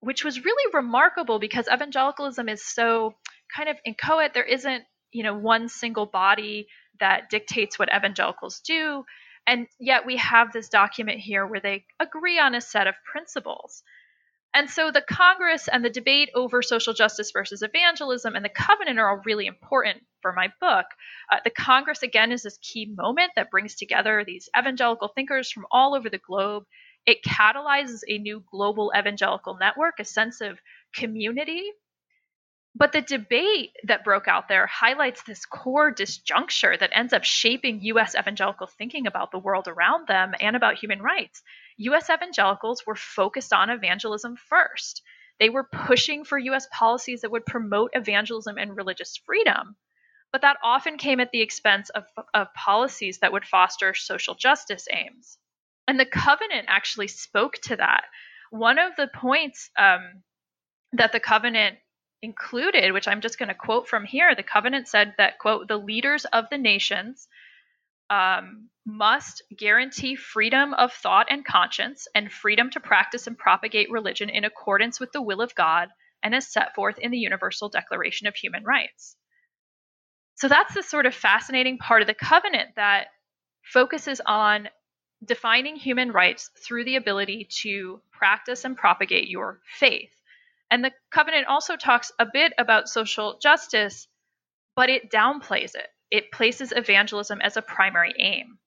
which 0.00 0.22
was 0.22 0.44
really 0.44 0.72
remarkable 0.74 1.38
because 1.38 1.66
evangelicalism 1.72 2.48
is 2.48 2.64
so 2.64 3.14
kind 3.54 3.70
of 3.70 3.76
inchoate. 3.86 4.34
There 4.34 4.44
isn't, 4.44 4.84
you 5.12 5.22
know, 5.22 5.34
one 5.34 5.68
single 5.68 6.06
body 6.06 6.66
that 7.00 7.30
dictates 7.30 7.78
what 7.78 7.88
evangelicals 7.94 8.60
do. 8.60 9.04
And 9.46 9.66
yet 9.80 10.04
we 10.04 10.18
have 10.18 10.52
this 10.52 10.68
document 10.68 11.20
here 11.20 11.46
where 11.46 11.60
they 11.60 11.86
agree 11.98 12.38
on 12.38 12.54
a 12.54 12.60
set 12.60 12.86
of 12.86 12.94
principles. 13.10 13.82
And 14.54 14.70
so 14.70 14.90
the 14.90 15.02
Congress 15.02 15.68
and 15.68 15.84
the 15.84 15.90
debate 15.90 16.30
over 16.34 16.62
social 16.62 16.94
justice 16.94 17.30
versus 17.32 17.62
evangelism 17.62 18.34
and 18.34 18.44
the 18.44 18.48
covenant 18.48 18.98
are 18.98 19.10
all 19.10 19.22
really 19.24 19.46
important 19.46 20.02
for 20.22 20.32
my 20.32 20.48
book. 20.60 20.86
Uh, 21.30 21.36
the 21.44 21.50
Congress, 21.50 22.02
again, 22.02 22.32
is 22.32 22.42
this 22.42 22.58
key 22.62 22.86
moment 22.86 23.32
that 23.36 23.50
brings 23.50 23.74
together 23.74 24.24
these 24.24 24.48
evangelical 24.58 25.08
thinkers 25.08 25.50
from 25.50 25.66
all 25.70 25.94
over 25.94 26.08
the 26.08 26.18
globe. 26.18 26.64
It 27.06 27.22
catalyzes 27.22 28.00
a 28.08 28.18
new 28.18 28.42
global 28.50 28.90
evangelical 28.98 29.56
network, 29.58 30.00
a 30.00 30.04
sense 30.04 30.40
of 30.40 30.58
community. 30.94 31.62
But 32.74 32.92
the 32.92 33.02
debate 33.02 33.72
that 33.84 34.04
broke 34.04 34.28
out 34.28 34.48
there 34.48 34.66
highlights 34.66 35.22
this 35.22 35.44
core 35.44 35.92
disjuncture 35.92 36.78
that 36.78 36.90
ends 36.94 37.12
up 37.12 37.24
shaping 37.24 37.80
U.S. 37.82 38.14
evangelical 38.14 38.66
thinking 38.66 39.06
about 39.06 39.30
the 39.30 39.38
world 39.38 39.68
around 39.68 40.06
them 40.06 40.34
and 40.40 40.54
about 40.54 40.78
human 40.78 41.02
rights. 41.02 41.42
U.S. 41.78 42.10
evangelicals 42.10 42.86
were 42.86 42.96
focused 42.96 43.52
on 43.52 43.70
evangelism 43.70 44.36
first. 44.36 45.02
They 45.40 45.50
were 45.50 45.64
pushing 45.64 46.24
for 46.24 46.38
U.S. 46.38 46.66
policies 46.72 47.22
that 47.22 47.30
would 47.30 47.46
promote 47.46 47.92
evangelism 47.94 48.58
and 48.58 48.76
religious 48.76 49.16
freedom 49.16 49.76
but 50.32 50.42
that 50.42 50.58
often 50.62 50.98
came 50.98 51.20
at 51.20 51.30
the 51.30 51.40
expense 51.40 51.90
of, 51.90 52.04
of 52.34 52.52
policies 52.54 53.18
that 53.18 53.32
would 53.32 53.44
foster 53.46 53.94
social 53.94 54.34
justice 54.34 54.86
aims. 54.92 55.38
And 55.86 55.98
the 55.98 56.04
covenant 56.04 56.66
actually 56.68 57.08
spoke 57.08 57.54
to 57.62 57.76
that. 57.76 58.04
One 58.50 58.78
of 58.78 58.94
the 58.96 59.08
points 59.08 59.70
um, 59.78 60.22
that 60.92 61.12
the 61.12 61.20
covenant 61.20 61.78
included, 62.20 62.92
which 62.92 63.08
I'm 63.08 63.20
just 63.20 63.38
going 63.38 63.48
to 63.48 63.54
quote 63.54 63.88
from 63.88 64.04
here, 64.04 64.34
the 64.34 64.42
covenant 64.42 64.88
said 64.88 65.14
that, 65.16 65.38
quote, 65.38 65.68
the 65.68 65.78
leaders 65.78 66.24
of 66.26 66.46
the 66.50 66.58
nations 66.58 67.26
um, 68.10 68.68
must 68.86 69.42
guarantee 69.56 70.16
freedom 70.16 70.72
of 70.74 70.92
thought 70.92 71.26
and 71.30 71.44
conscience 71.44 72.08
and 72.14 72.32
freedom 72.32 72.70
to 72.70 72.80
practice 72.80 73.26
and 73.26 73.36
propagate 73.36 73.90
religion 73.90 74.30
in 74.30 74.44
accordance 74.44 74.98
with 74.98 75.12
the 75.12 75.22
will 75.22 75.42
of 75.42 75.54
God 75.54 75.88
and 76.22 76.34
as 76.34 76.50
set 76.50 76.74
forth 76.74 76.98
in 76.98 77.10
the 77.10 77.18
Universal 77.18 77.68
Declaration 77.68 78.26
of 78.26 78.34
Human 78.34 78.64
Rights. 78.64 79.16
So 80.36 80.48
that's 80.48 80.74
the 80.74 80.82
sort 80.82 81.06
of 81.06 81.14
fascinating 81.14 81.78
part 81.78 82.00
of 82.00 82.08
the 82.08 82.14
covenant 82.14 82.70
that 82.76 83.08
focuses 83.62 84.20
on 84.24 84.68
defining 85.24 85.76
human 85.76 86.12
rights 86.12 86.50
through 86.64 86.84
the 86.84 86.96
ability 86.96 87.48
to 87.62 88.00
practice 88.12 88.64
and 88.64 88.76
propagate 88.76 89.28
your 89.28 89.60
faith. 89.78 90.12
And 90.70 90.84
the 90.84 90.92
covenant 91.10 91.46
also 91.46 91.76
talks 91.76 92.12
a 92.18 92.26
bit 92.32 92.52
about 92.58 92.88
social 92.88 93.38
justice, 93.42 94.06
but 94.76 94.90
it 94.90 95.10
downplays 95.10 95.74
it. 95.74 95.88
It 96.10 96.32
places 96.32 96.72
evangelism 96.74 97.40
as 97.40 97.56
a 97.56 97.62
primary 97.62 98.14
aim. 98.18 98.58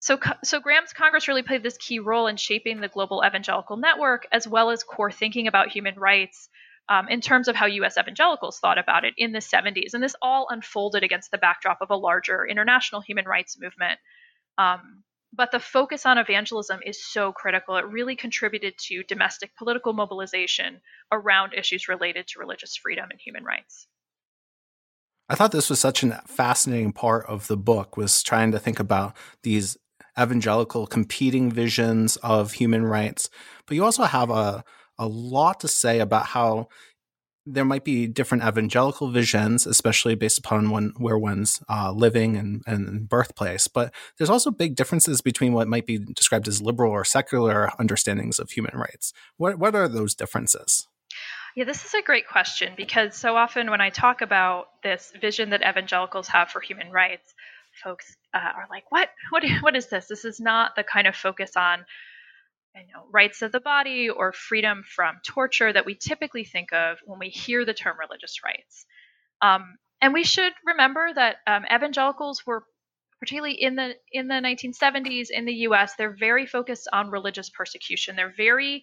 So, 0.00 0.18
so 0.42 0.60
Graham's 0.60 0.94
Congress 0.94 1.28
really 1.28 1.42
played 1.42 1.62
this 1.62 1.76
key 1.76 1.98
role 1.98 2.26
in 2.26 2.36
shaping 2.36 2.80
the 2.80 2.88
global 2.88 3.22
evangelical 3.24 3.76
network, 3.76 4.26
as 4.32 4.48
well 4.48 4.70
as 4.70 4.82
core 4.82 5.10
thinking 5.10 5.46
about 5.46 5.68
human 5.68 5.94
rights 5.98 6.48
um, 6.88 7.08
in 7.08 7.20
terms 7.20 7.48
of 7.48 7.56
how 7.56 7.66
U.S. 7.66 7.98
evangelicals 7.98 8.58
thought 8.58 8.78
about 8.78 9.04
it 9.04 9.14
in 9.18 9.32
the 9.32 9.38
70s. 9.38 9.92
And 9.92 10.02
this 10.02 10.16
all 10.22 10.48
unfolded 10.48 11.02
against 11.02 11.30
the 11.30 11.38
backdrop 11.38 11.78
of 11.82 11.90
a 11.90 11.96
larger 11.96 12.46
international 12.46 13.02
human 13.02 13.26
rights 13.26 13.58
movement. 13.60 14.00
Um, 14.56 15.04
but 15.32 15.52
the 15.52 15.60
focus 15.60 16.06
on 16.06 16.18
evangelism 16.18 16.80
is 16.84 17.04
so 17.04 17.32
critical. 17.32 17.76
It 17.76 17.86
really 17.86 18.16
contributed 18.16 18.74
to 18.88 19.04
domestic 19.04 19.54
political 19.56 19.92
mobilization 19.92 20.80
around 21.12 21.54
issues 21.54 21.88
related 21.88 22.26
to 22.28 22.40
religious 22.40 22.76
freedom 22.76 23.08
and 23.10 23.20
human 23.20 23.44
rights. 23.44 23.86
I 25.30 25.36
thought 25.36 25.52
this 25.52 25.70
was 25.70 25.78
such 25.78 26.02
a 26.02 26.20
fascinating 26.26 26.92
part 26.92 27.24
of 27.26 27.46
the 27.46 27.56
book 27.56 27.96
was 27.96 28.20
trying 28.20 28.50
to 28.50 28.58
think 28.58 28.80
about 28.80 29.16
these 29.44 29.76
evangelical 30.20 30.88
competing 30.88 31.52
visions 31.52 32.16
of 32.16 32.54
human 32.54 32.84
rights. 32.84 33.30
But 33.64 33.76
you 33.76 33.84
also 33.84 34.02
have 34.02 34.28
a 34.28 34.64
a 34.98 35.06
lot 35.06 35.60
to 35.60 35.68
say 35.68 35.98
about 36.00 36.26
how 36.26 36.68
there 37.46 37.64
might 37.64 37.84
be 37.84 38.06
different 38.06 38.44
evangelical 38.44 39.10
visions, 39.10 39.66
especially 39.66 40.14
based 40.14 40.38
upon 40.38 40.68
one, 40.68 40.92
where 40.98 41.16
one's 41.16 41.62
uh, 41.70 41.90
living 41.90 42.36
and, 42.36 42.62
and 42.66 43.08
birthplace. 43.08 43.66
But 43.66 43.94
there's 44.18 44.28
also 44.28 44.50
big 44.50 44.74
differences 44.74 45.22
between 45.22 45.52
what 45.54 45.68
might 45.68 45.86
be 45.86 45.98
described 45.98 46.48
as 46.48 46.60
liberal 46.60 46.92
or 46.92 47.04
secular 47.04 47.70
understandings 47.78 48.38
of 48.38 48.50
human 48.50 48.76
rights. 48.76 49.14
What, 49.38 49.58
what 49.58 49.74
are 49.74 49.88
those 49.88 50.14
differences? 50.14 50.86
Yeah, 51.56 51.64
this 51.64 51.84
is 51.84 51.94
a 51.94 52.02
great 52.02 52.28
question 52.28 52.74
because 52.76 53.16
so 53.16 53.36
often 53.36 53.70
when 53.70 53.80
I 53.80 53.90
talk 53.90 54.20
about 54.22 54.68
this 54.82 55.12
vision 55.20 55.50
that 55.50 55.62
evangelicals 55.68 56.28
have 56.28 56.50
for 56.50 56.60
human 56.60 56.90
rights, 56.90 57.34
folks 57.82 58.16
uh, 58.34 58.38
are 58.38 58.66
like, 58.70 58.90
"What? 58.90 59.10
What? 59.30 59.44
What 59.60 59.76
is 59.76 59.88
this? 59.88 60.06
This 60.06 60.24
is 60.24 60.40
not 60.40 60.76
the 60.76 60.84
kind 60.84 61.06
of 61.06 61.16
focus 61.16 61.56
on 61.56 61.84
you 62.74 62.82
know, 62.94 63.04
rights 63.12 63.42
of 63.42 63.52
the 63.52 63.60
body 63.60 64.08
or 64.08 64.32
freedom 64.32 64.84
from 64.84 65.16
torture 65.26 65.72
that 65.72 65.86
we 65.86 65.94
typically 65.94 66.44
think 66.44 66.72
of 66.72 66.98
when 67.04 67.18
we 67.18 67.28
hear 67.28 67.64
the 67.64 67.74
term 67.74 67.96
religious 67.98 68.36
rights. 68.44 68.86
Um, 69.42 69.76
and 70.00 70.12
we 70.12 70.24
should 70.24 70.52
remember 70.64 71.12
that 71.14 71.36
um, 71.46 71.64
evangelicals 71.72 72.46
were 72.46 72.64
particularly 73.18 73.54
in 73.60 73.76
the 73.76 73.94
in 74.12 74.28
the 74.28 74.34
1970s 74.34 75.28
in 75.30 75.44
the 75.44 75.52
US 75.68 75.94
they're 75.96 76.16
very 76.18 76.46
focused 76.46 76.88
on 76.92 77.10
religious 77.10 77.50
persecution 77.50 78.16
they're 78.16 78.32
very 78.34 78.82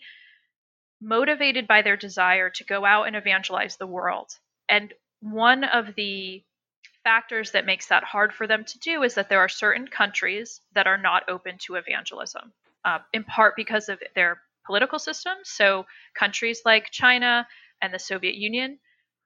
motivated 1.02 1.68
by 1.68 1.82
their 1.82 1.98
desire 1.98 2.50
to 2.50 2.64
go 2.64 2.86
out 2.86 3.04
and 3.04 3.16
evangelize 3.16 3.78
the 3.78 3.88
world 3.88 4.32
and 4.70 4.94
one 5.22 5.64
of 5.64 5.96
the 5.96 6.44
factors 7.04 7.52
that 7.52 7.66
makes 7.66 7.88
that 7.88 8.04
hard 8.04 8.34
for 8.34 8.48
them 8.48 8.66
to 8.66 8.80
do 8.80 9.04
is 9.04 9.16
that 9.16 9.30
there 9.30 9.40
are 9.40 9.50
certain 9.50 9.88
countries 9.88 10.60
that 10.74 10.88
are 10.88 10.98
not 10.98 11.24
open 11.30 11.58
to 11.58 11.76
evangelism 11.76 12.52
uh, 12.84 13.00
in 13.14 13.24
part 13.24 13.56
because 13.56 13.90
of 13.90 14.00
their 14.16 14.42
political 14.66 15.00
systems. 15.00 15.50
So, 15.50 15.86
countries 16.18 16.62
like 16.66 16.92
China 16.92 17.48
and 17.82 17.94
the 17.94 18.00
Soviet 18.00 18.36
Union, 18.36 18.80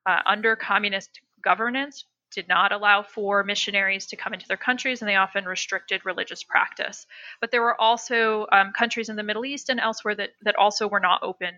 uh, 0.06 0.20
under 0.26 0.56
communist 0.56 1.20
governance, 1.44 2.06
did 2.32 2.48
not 2.48 2.72
allow 2.72 3.04
for 3.04 3.44
missionaries 3.44 4.08
to 4.08 4.16
come 4.16 4.34
into 4.34 4.48
their 4.48 4.58
countries, 4.58 5.02
and 5.02 5.10
they 5.10 5.16
often 5.16 5.46
restricted 5.46 6.06
religious 6.06 6.44
practice. 6.44 7.06
But 7.40 7.52
there 7.52 7.62
were 7.62 7.80
also 7.80 8.48
um, 8.52 8.72
countries 8.72 9.10
in 9.10 9.16
the 9.16 9.24
Middle 9.24 9.46
East 9.46 9.70
and 9.70 9.80
elsewhere 9.80 10.16
that, 10.16 10.32
that 10.44 10.56
also 10.56 10.88
were 10.88 11.00
not 11.00 11.24
open 11.24 11.54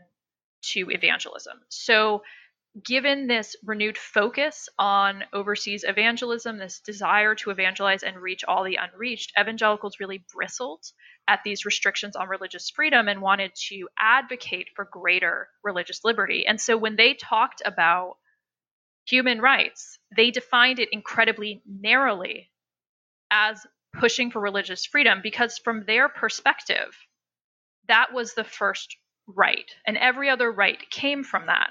to 0.64 0.90
evangelism. 0.90 1.60
So, 1.70 2.24
given 2.84 3.28
this 3.28 3.56
renewed 3.64 4.00
focus 4.00 4.68
on 4.80 5.24
overseas 5.32 5.86
evangelism, 5.88 6.58
this 6.58 6.80
desire 6.80 7.36
to 7.36 7.52
evangelize 7.52 8.02
and 8.02 8.18
reach 8.18 8.44
all 8.44 8.64
the 8.64 8.80
unreached, 8.82 9.32
evangelicals 9.40 10.00
really 10.00 10.26
bristled 10.34 10.84
at 11.28 11.42
these 11.46 11.66
restrictions 11.66 12.16
on 12.16 12.28
religious 12.28 12.72
freedom 12.72 13.08
and 13.08 13.22
wanted 13.22 13.52
to 13.56 13.88
advocate 14.00 14.70
for 14.76 14.86
greater 14.86 15.50
religious 15.64 16.04
liberty. 16.04 16.46
And 16.48 16.60
so 16.60 16.76
when 16.76 16.96
they 16.96 17.14
talked 17.14 17.62
about 17.64 18.18
human 19.06 19.42
rights, 19.42 20.00
they 20.16 20.32
defined 20.32 20.80
it 20.80 20.90
incredibly 20.92 21.62
narrowly 21.66 22.50
as 23.32 23.66
pushing 24.00 24.32
for 24.32 24.40
religious 24.40 24.86
freedom 24.86 25.20
because, 25.22 25.58
from 25.58 25.86
their 25.86 26.10
perspective, 26.10 26.96
that 27.88 28.14
was 28.14 28.34
the 28.34 28.44
first 28.44 28.96
right, 29.28 29.70
and 29.86 29.98
every 29.98 30.30
other 30.30 30.52
right 30.52 30.80
came 30.90 31.24
from 31.24 31.46
that. 31.48 31.70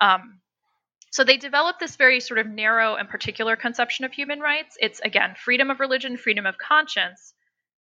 Um, 0.00 0.40
So 1.12 1.24
they 1.24 1.36
developed 1.36 1.80
this 1.80 1.96
very 1.96 2.20
sort 2.20 2.38
of 2.38 2.46
narrow 2.46 2.94
and 2.94 3.08
particular 3.08 3.56
conception 3.56 4.04
of 4.04 4.12
human 4.12 4.38
rights. 4.40 4.76
It's, 4.80 5.00
again, 5.00 5.34
freedom 5.34 5.70
of 5.70 5.80
religion, 5.80 6.16
freedom 6.16 6.46
of 6.46 6.56
conscience, 6.56 7.34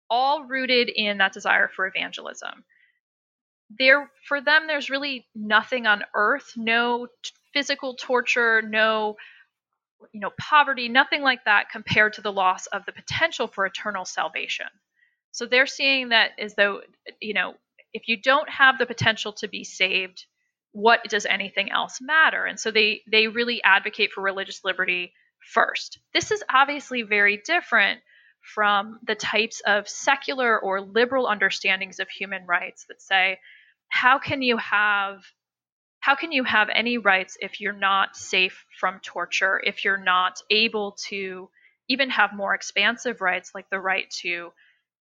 all 0.10 0.44
rooted 0.44 0.90
in 0.90 1.20
that 1.20 1.32
desire 1.32 1.70
for 1.74 1.88
evangelism. 1.88 2.66
There, 3.80 4.12
for 4.28 4.42
them, 4.42 4.68
there's 4.68 4.90
really 4.90 5.26
nothing 5.34 5.88
on 5.88 6.04
earth, 6.14 6.52
no 6.58 7.08
physical 7.54 7.96
torture, 7.96 8.62
no 8.62 9.18
you 10.12 10.20
know 10.20 10.32
poverty 10.38 10.90
nothing 10.90 11.22
like 11.22 11.46
that 11.46 11.70
compared 11.72 12.12
to 12.14 12.22
the 12.22 12.32
loss 12.32 12.66
of 12.68 12.86
the 12.86 12.92
potential 12.92 13.48
for 13.48 13.66
eternal 13.66 14.06
salvation. 14.06 14.68
So 15.32 15.46
they're 15.46 15.66
seeing 15.66 16.10
that 16.10 16.32
as 16.40 16.56
though 16.56 16.82
you 17.22 17.34
know 17.34 17.56
if 17.94 18.08
you 18.08 18.18
don't 18.22 18.50
have 18.50 18.78
the 18.78 18.86
potential 18.86 19.34
to 19.34 19.48
be 19.48 19.64
saved 19.64 20.26
what 20.74 21.04
does 21.08 21.28
anything 21.28 21.72
else 21.72 22.02
matter? 22.02 22.46
And 22.46 22.60
so 22.60 22.72
they 22.72 23.02
they 23.10 23.28
really 23.28 23.64
advocate 23.64 24.12
for 24.12 24.22
religious 24.22 24.64
liberty 24.64 25.14
first. 25.54 26.00
This 26.14 26.32
is 26.32 26.44
obviously 26.52 27.04
very 27.04 27.38
different 27.38 28.02
from 28.42 29.00
the 29.06 29.16
types 29.16 29.62
of 29.66 29.88
secular 29.88 30.60
or 30.60 30.82
liberal 30.82 31.28
understandings 31.28 32.00
of 32.00 32.10
human 32.10 32.46
rights 32.46 32.86
that 32.90 33.02
say 33.02 33.40
how 33.88 34.20
can 34.20 34.42
you 34.42 34.58
have 34.58 35.24
how 36.04 36.16
can 36.16 36.32
you 36.32 36.44
have 36.44 36.70
any 36.74 36.98
rights 36.98 37.38
if 37.40 37.62
you're 37.62 37.74
not 37.74 38.16
safe 38.16 38.66
from 38.80 39.00
torture 39.02 39.62
if 39.64 39.84
you're 39.86 39.98
not 39.98 40.42
able 40.50 40.98
to 41.08 41.50
even 41.88 42.10
have 42.10 42.34
more 42.34 42.54
expansive 42.54 43.22
rights 43.22 43.52
like 43.56 43.70
the 43.70 43.80
right 43.80 44.10
to 44.10 44.52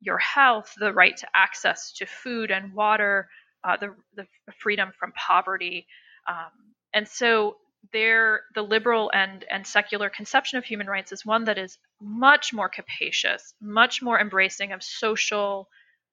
your 0.00 0.18
health 0.18 0.74
the 0.78 0.92
right 0.92 1.16
to 1.16 1.26
access 1.34 1.92
to 1.92 2.06
food 2.06 2.50
and 2.50 2.74
water 2.74 3.28
uh, 3.64 3.76
the, 3.76 3.94
the 4.16 4.26
freedom 4.58 4.90
from 4.98 5.12
poverty. 5.12 5.86
Um, 6.28 6.50
and 6.94 7.06
so 7.06 7.56
there, 7.92 8.42
the 8.54 8.62
liberal 8.62 9.10
and, 9.12 9.44
and 9.50 9.66
secular 9.66 10.10
conception 10.10 10.58
of 10.58 10.64
human 10.64 10.86
rights 10.86 11.12
is 11.12 11.26
one 11.26 11.44
that 11.44 11.58
is 11.58 11.78
much 12.00 12.52
more 12.52 12.68
capacious, 12.68 13.54
much 13.60 14.02
more 14.02 14.20
embracing 14.20 14.72
of 14.72 14.82
social 14.82 15.68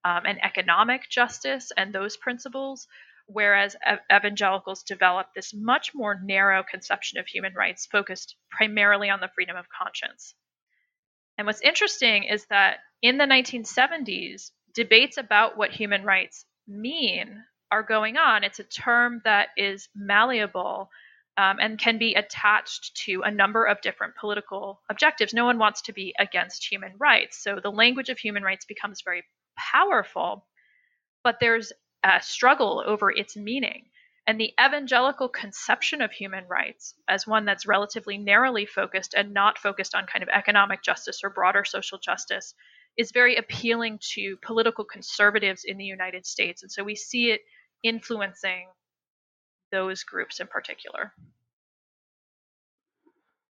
um, 0.06 0.22
and 0.26 0.44
economic 0.44 1.10
justice 1.10 1.72
and 1.76 1.94
those 1.94 2.18
principles, 2.18 2.88
whereas 3.32 3.76
evangelicals 4.12 4.84
develop 4.84 5.28
this 5.34 5.54
much 5.54 5.94
more 5.94 6.20
narrow 6.24 6.64
conception 6.64 7.20
of 7.20 7.28
human 7.28 7.54
rights 7.54 7.86
focused 7.86 8.36
primarily 8.50 9.10
on 9.10 9.20
the 9.20 9.30
freedom 9.36 9.56
of 9.56 9.68
conscience. 9.70 10.34
And 11.38 11.48
what's 11.48 11.62
interesting 11.62 12.24
is 12.24 12.46
that 12.48 12.80
in 13.02 13.18
the 13.18 13.26
1970s, 13.26 14.52
debates 14.74 15.18
about 15.18 15.58
what 15.58 15.72
human 15.72 16.04
rights 16.04 16.46
mean 16.68 17.44
are 17.72 17.84
going 17.84 18.18
on. 18.18 18.44
It's 18.44 18.60
a 18.60 18.64
term 18.64 19.22
that 19.26 19.50
is 19.58 19.90
malleable 19.96 20.90
um, 21.38 21.58
and 21.60 21.80
can 21.80 21.98
be 21.98 22.16
attached 22.16 22.96
to 23.06 23.22
a 23.24 23.32
number 23.32 23.66
of 23.66 23.82
different 23.82 24.16
political 24.16 24.82
objectives. 24.90 25.34
No 25.34 25.46
one 25.46 25.58
wants 25.58 25.84
to 25.84 25.94
be 25.94 26.14
against 26.20 26.70
human 26.70 26.94
rights. 26.98 27.42
So 27.42 27.60
the 27.62 27.72
language 27.72 28.10
of 28.10 28.18
human 28.18 28.44
rights 28.44 28.66
becomes 28.66 29.02
very 29.04 29.24
powerful, 29.58 30.48
but 31.24 31.38
there's 31.40 31.72
a 32.04 32.22
struggle 32.22 32.84
over 32.86 33.12
its 33.12 33.36
meaning. 33.36 33.86
And 34.28 34.40
the 34.40 34.54
evangelical 34.64 35.28
conception 35.28 36.02
of 36.02 36.12
human 36.12 36.46
rights 36.48 36.94
as 37.08 37.26
one 37.26 37.46
that's 37.46 37.66
relatively 37.66 38.18
narrowly 38.18 38.66
focused 38.68 39.16
and 39.16 39.34
not 39.34 39.58
focused 39.58 39.96
on 39.96 40.06
kind 40.06 40.22
of 40.22 40.30
economic 40.30 40.84
justice 40.84 41.22
or 41.24 41.32
broader 41.32 41.66
social 41.66 41.98
justice 41.98 42.54
is 42.96 43.12
very 43.12 43.38
appealing 43.38 44.00
to 44.14 44.38
political 44.44 44.86
conservatives 44.86 45.64
in 45.66 45.78
the 45.78 45.86
United 45.86 46.26
States. 46.26 46.62
And 46.62 46.72
so 46.72 46.84
we 46.84 46.96
see 46.96 47.32
it 47.32 47.42
influencing 47.82 48.68
those 49.72 50.04
groups 50.04 50.40
in 50.40 50.48
particular. 50.48 51.14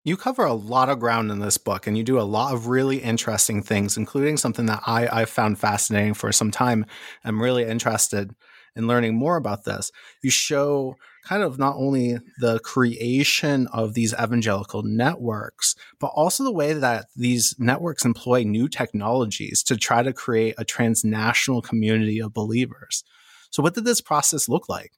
You 0.06 0.16
cover 0.16 0.46
a 0.46 0.54
lot 0.54 0.90
of 0.90 1.00
ground 1.00 1.30
in 1.30 1.40
this 1.40 1.58
book, 1.58 1.86
and 1.86 1.98
you 1.98 2.04
do 2.04 2.20
a 2.20 2.22
lot 2.22 2.54
of 2.54 2.68
really 2.68 2.98
interesting 2.98 3.62
things, 3.62 3.98
including 3.98 4.38
something 4.38 4.66
that 4.68 4.82
I, 4.86 5.08
I've 5.12 5.30
found 5.30 5.60
fascinating 5.60 6.14
for 6.14 6.32
some 6.32 6.52
time. 6.52 6.86
I'm 7.26 7.42
really 7.42 7.66
interested 7.66 8.34
in 8.78 8.88
learning 8.88 9.16
more 9.16 9.36
about 9.36 9.66
this. 9.66 9.92
You 10.24 10.30
show 10.30 10.96
kind 11.28 11.44
of 11.44 11.60
not 11.60 11.76
only 11.76 12.18
the 12.40 12.60
creation 12.60 13.68
of 13.74 13.94
these 13.94 14.14
evangelical 14.14 14.84
networks, 14.84 15.76
but 16.00 16.12
also 16.16 16.44
the 16.46 16.52
way 16.52 16.74
that 16.74 17.08
these 17.16 17.54
networks 17.60 18.06
employ 18.06 18.44
new 18.44 18.70
technologies 18.70 19.62
to 19.64 19.76
try 19.76 20.02
to 20.02 20.14
create 20.14 20.56
a 20.58 20.64
transnational 20.64 21.62
community 21.62 22.20
of 22.22 22.34
believers. 22.34 23.04
So, 23.52 23.62
what 23.62 23.74
did 23.74 23.84
this 23.86 24.02
process 24.02 24.48
look 24.48 24.70
like? 24.70 24.94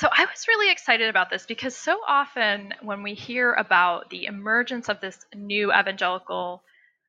So, 0.00 0.08
I 0.10 0.24
was 0.24 0.48
really 0.48 0.72
excited 0.72 1.10
about 1.10 1.28
this 1.28 1.44
because 1.44 1.76
so 1.76 2.00
often 2.08 2.72
when 2.80 3.02
we 3.02 3.12
hear 3.12 3.52
about 3.52 4.08
the 4.08 4.24
emergence 4.24 4.88
of 4.88 4.98
this 5.02 5.18
new 5.34 5.74
evangelical 5.74 6.62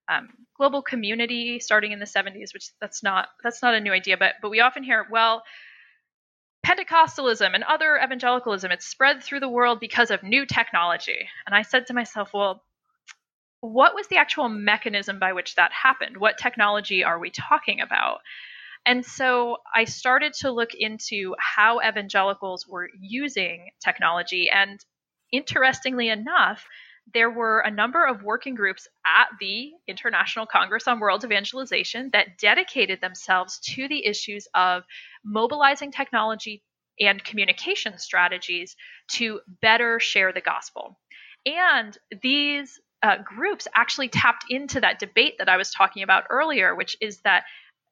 um, 0.10 0.28
global 0.58 0.82
community 0.82 1.62
starting 1.62 1.94
in 1.94 2.00
the 2.00 2.06
70s, 2.06 2.54
which 2.54 2.68
that's 2.82 3.02
not 3.02 3.30
that's 3.46 3.62
not 3.62 3.76
a 3.76 3.80
new 3.80 3.94
idea, 3.94 4.18
but 4.18 4.34
but 4.42 4.50
we 4.52 4.60
often 4.60 4.84
hear, 4.84 5.08
well, 5.10 5.44
Pentecostalism 6.66 7.56
and 7.56 7.64
other 7.64 7.98
evangelicalism, 7.98 8.74
it's 8.74 8.86
spread 8.86 9.24
through 9.24 9.40
the 9.40 9.48
world 9.48 9.80
because 9.80 10.12
of 10.12 10.22
new 10.22 10.46
technology. 10.46 11.30
And 11.46 11.56
I 11.56 11.62
said 11.62 11.88
to 11.88 11.94
myself, 11.94 12.32
well, 12.34 12.62
what 13.62 13.96
was 13.96 14.08
the 14.08 14.18
actual 14.18 14.50
mechanism 14.50 15.18
by 15.18 15.32
which 15.32 15.56
that 15.56 15.72
happened? 15.72 16.18
What 16.18 16.38
technology 16.38 17.06
are 17.06 17.20
we 17.20 17.30
talking 17.30 17.80
about? 17.80 18.20
And 18.86 19.06
so 19.06 19.58
I 19.76 19.86
started 19.86 20.34
to 20.40 20.52
look 20.52 20.74
into 20.74 21.36
how 21.38 21.82
evangelicals 21.82 22.68
were 22.68 22.90
using 23.00 23.70
technology. 23.84 24.50
And 24.50 24.80
interestingly 25.32 26.10
enough, 26.10 26.66
there 27.14 27.30
were 27.30 27.60
a 27.60 27.72
number 27.72 28.06
of 28.06 28.24
working 28.24 28.56
groups 28.56 28.88
at 29.06 29.28
the 29.40 29.72
International 29.88 30.46
Congress 30.46 30.88
on 30.88 31.00
World 31.00 31.24
Evangelization 31.24 32.10
that 32.14 32.38
dedicated 32.40 33.02
themselves 33.02 33.60
to 33.60 33.88
the 33.88 34.06
issues 34.06 34.48
of 34.54 34.84
mobilizing 35.24 35.92
technology 35.92 36.64
and 37.00 37.24
communication 37.24 37.98
strategies 37.98 38.76
to 39.10 39.42
better 39.62 40.00
share 40.00 40.32
the 40.32 40.42
gospel. 40.42 41.00
And 41.46 41.98
these 42.22 42.80
uh, 43.04 43.18
groups 43.24 43.68
actually 43.76 44.10
tapped 44.10 44.46
into 44.50 44.80
that 44.80 45.00
debate 45.00 45.36
that 45.40 45.50
I 45.50 45.58
was 45.58 45.72
talking 45.72 46.04
about 46.04 46.26
earlier, 46.30 46.76
which 46.76 46.96
is 47.02 47.20
that 47.22 47.44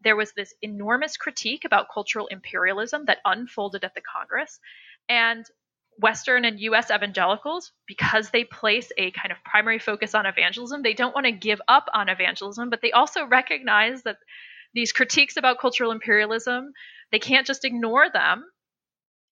there 0.04 0.16
was 0.16 0.32
this 0.34 0.54
enormous 0.62 1.18
critique 1.18 1.66
about 1.66 1.88
cultural 1.94 2.28
imperialism 2.28 3.06
that 3.06 3.20
unfolded 3.26 3.84
at 3.84 3.94
the 3.96 4.02
Congress. 4.02 4.60
And 5.08 5.46
Western 5.98 6.46
and 6.46 6.60
US 6.62 6.92
evangelicals, 6.92 7.72
because 7.86 8.30
they 8.30 8.46
place 8.46 8.90
a 8.98 9.12
kind 9.12 9.32
of 9.32 9.44
primary 9.44 9.80
focus 9.80 10.16
on 10.16 10.26
evangelism, 10.26 10.82
they 10.82 10.94
don't 10.94 11.14
want 11.14 11.26
to 11.26 11.32
give 11.32 11.62
up 11.68 11.88
on 11.94 12.08
evangelism, 12.08 12.70
but 12.70 12.82
they 12.82 12.92
also 12.92 13.26
recognize 13.26 14.04
that 14.04 14.18
these 14.74 14.92
critiques 14.92 15.36
about 15.36 15.60
cultural 15.60 15.92
imperialism, 15.92 16.72
they 17.12 17.20
can't 17.20 17.48
just 17.48 17.66
ignore 17.66 18.10
them. 18.10 18.46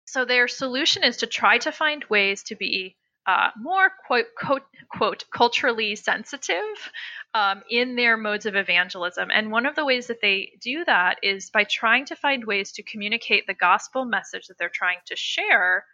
So 0.06 0.26
their 0.26 0.48
solution 0.48 1.04
is 1.04 1.18
to 1.18 1.28
try 1.28 1.58
to 1.60 1.72
find 1.72 2.04
ways 2.10 2.44
to 2.44 2.56
be 2.56 2.98
uh, 3.28 3.50
more 3.58 3.92
quote, 4.08 4.28
quote, 4.38 4.64
quote 4.90 5.26
culturally 5.34 5.96
sensitive 5.96 6.92
um, 7.38 7.62
in 7.70 7.96
their 7.96 8.18
modes 8.18 8.48
of 8.48 8.56
evangelism. 8.56 9.30
And 9.32 9.52
one 9.52 9.68
of 9.68 9.76
the 9.76 9.86
ways 9.86 10.08
that 10.08 10.22
they 10.22 10.54
do 10.60 10.84
that 10.86 11.20
is 11.22 11.52
by 11.52 11.66
trying 11.66 12.06
to 12.06 12.16
find 12.16 12.44
ways 12.44 12.72
to 12.74 12.84
communicate 12.84 13.46
the 13.46 13.54
gospel 13.54 14.06
message 14.06 14.48
that 14.48 14.58
they're 14.58 14.70
trying 14.74 14.98
to 15.06 15.16
share 15.16 15.86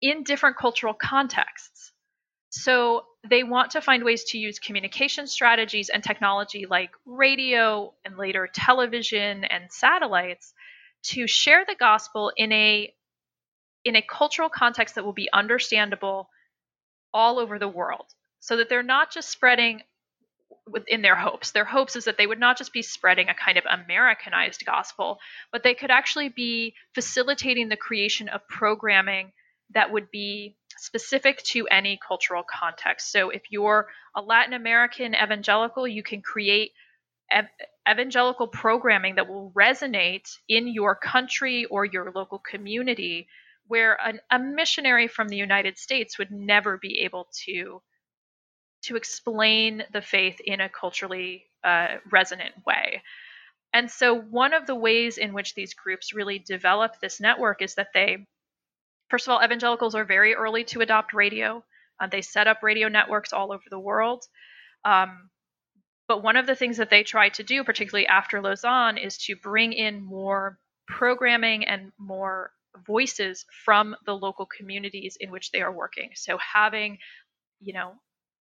in 0.00 0.22
different 0.22 0.56
cultural 0.56 0.94
contexts. 0.94 1.92
So 2.48 3.04
they 3.28 3.42
want 3.42 3.72
to 3.72 3.82
find 3.82 4.02
ways 4.02 4.24
to 4.30 4.38
use 4.38 4.58
communication 4.58 5.26
strategies 5.26 5.90
and 5.90 6.02
technology 6.02 6.64
like 6.64 6.90
radio 7.04 7.92
and 8.02 8.16
later 8.16 8.48
television 8.50 9.44
and 9.44 9.70
satellites 9.70 10.54
to 11.08 11.26
share 11.26 11.66
the 11.66 11.76
gospel 11.78 12.32
in 12.34 12.50
a 12.52 12.94
in 13.84 13.94
a 13.94 14.02
cultural 14.02 14.48
context 14.48 14.94
that 14.94 15.04
will 15.04 15.12
be 15.12 15.28
understandable 15.32 16.30
all 17.12 17.38
over 17.38 17.58
the 17.58 17.68
world 17.68 18.06
so 18.40 18.56
that 18.56 18.68
they're 18.70 18.82
not 18.82 19.12
just 19.12 19.28
spreading 19.28 19.82
within 20.66 21.02
their 21.02 21.16
hopes. 21.16 21.52
Their 21.52 21.64
hopes 21.64 21.96
is 21.96 22.04
that 22.04 22.18
they 22.18 22.26
would 22.26 22.40
not 22.40 22.58
just 22.58 22.72
be 22.72 22.82
spreading 22.82 23.28
a 23.28 23.34
kind 23.34 23.58
of 23.58 23.64
Americanized 23.64 24.64
gospel, 24.64 25.18
but 25.52 25.62
they 25.62 25.74
could 25.74 25.90
actually 25.90 26.28
be 26.28 26.74
facilitating 26.94 27.68
the 27.68 27.76
creation 27.76 28.28
of 28.28 28.46
programming 28.48 29.32
that 29.74 29.92
would 29.92 30.10
be 30.10 30.56
specific 30.76 31.42
to 31.42 31.66
any 31.68 31.98
cultural 32.06 32.44
context. 32.44 33.10
So 33.10 33.30
if 33.30 33.42
you're 33.50 33.88
a 34.14 34.20
Latin 34.20 34.52
American 34.52 35.14
evangelical, 35.14 35.88
you 35.88 36.02
can 36.02 36.20
create 36.20 36.72
ev- 37.30 37.48
evangelical 37.88 38.48
programming 38.48 39.16
that 39.16 39.28
will 39.28 39.52
resonate 39.56 40.28
in 40.48 40.68
your 40.68 40.94
country 40.94 41.64
or 41.64 41.84
your 41.84 42.12
local 42.12 42.38
community 42.38 43.28
where 43.68 43.98
an, 44.00 44.20
a 44.30 44.38
missionary 44.38 45.08
from 45.08 45.28
the 45.28 45.36
United 45.36 45.78
States 45.78 46.18
would 46.18 46.30
never 46.30 46.78
be 46.78 47.00
able 47.00 47.28
to 47.44 47.82
to 48.86 48.96
explain 48.96 49.84
the 49.92 50.02
faith 50.02 50.40
in 50.44 50.60
a 50.60 50.68
culturally 50.68 51.44
uh, 51.64 51.96
resonant 52.10 52.54
way. 52.66 53.02
And 53.72 53.90
so, 53.90 54.18
one 54.18 54.54
of 54.54 54.66
the 54.66 54.74
ways 54.74 55.18
in 55.18 55.32
which 55.32 55.54
these 55.54 55.74
groups 55.74 56.14
really 56.14 56.38
develop 56.38 57.00
this 57.00 57.20
network 57.20 57.62
is 57.62 57.74
that 57.74 57.88
they 57.94 58.26
First 59.08 59.28
of 59.28 59.32
all, 59.32 59.44
evangelicals 59.44 59.94
are 59.94 60.04
very 60.04 60.34
early 60.34 60.64
to 60.64 60.80
adopt 60.80 61.14
radio. 61.14 61.64
Uh, 62.00 62.08
they 62.08 62.22
set 62.22 62.48
up 62.48 62.62
radio 62.62 62.88
networks 62.88 63.32
all 63.32 63.52
over 63.52 63.62
the 63.70 63.78
world. 63.78 64.24
Um, 64.84 65.30
but 66.08 66.22
one 66.22 66.36
of 66.36 66.46
the 66.46 66.54
things 66.56 66.76
that 66.76 66.90
they 66.90 67.02
try 67.02 67.28
to 67.30 67.42
do, 67.42 67.64
particularly 67.64 68.06
after 68.06 68.40
Lausanne, 68.40 68.98
is 68.98 69.18
to 69.18 69.36
bring 69.36 69.72
in 69.72 70.02
more 70.02 70.58
programming 70.86 71.64
and 71.64 71.92
more 71.98 72.52
voices 72.86 73.44
from 73.64 73.96
the 74.06 74.14
local 74.14 74.46
communities 74.46 75.16
in 75.20 75.30
which 75.30 75.50
they 75.50 75.62
are 75.62 75.72
working. 75.72 76.10
So 76.14 76.38
having, 76.38 76.98
you 77.60 77.72
know, 77.72 77.94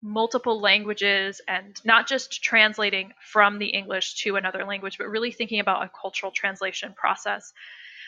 multiple 0.02 0.60
languages 0.60 1.42
and 1.48 1.80
not 1.86 2.08
just 2.08 2.44
translating 2.44 3.14
from 3.32 3.60
the 3.60 3.68
English 3.68 4.16
to 4.24 4.36
another 4.36 4.66
language, 4.66 4.98
but 4.98 5.08
really 5.08 5.32
thinking 5.32 5.60
about 5.60 5.84
a 5.84 5.92
cultural 6.02 6.32
translation 6.32 6.94
process. 6.96 7.54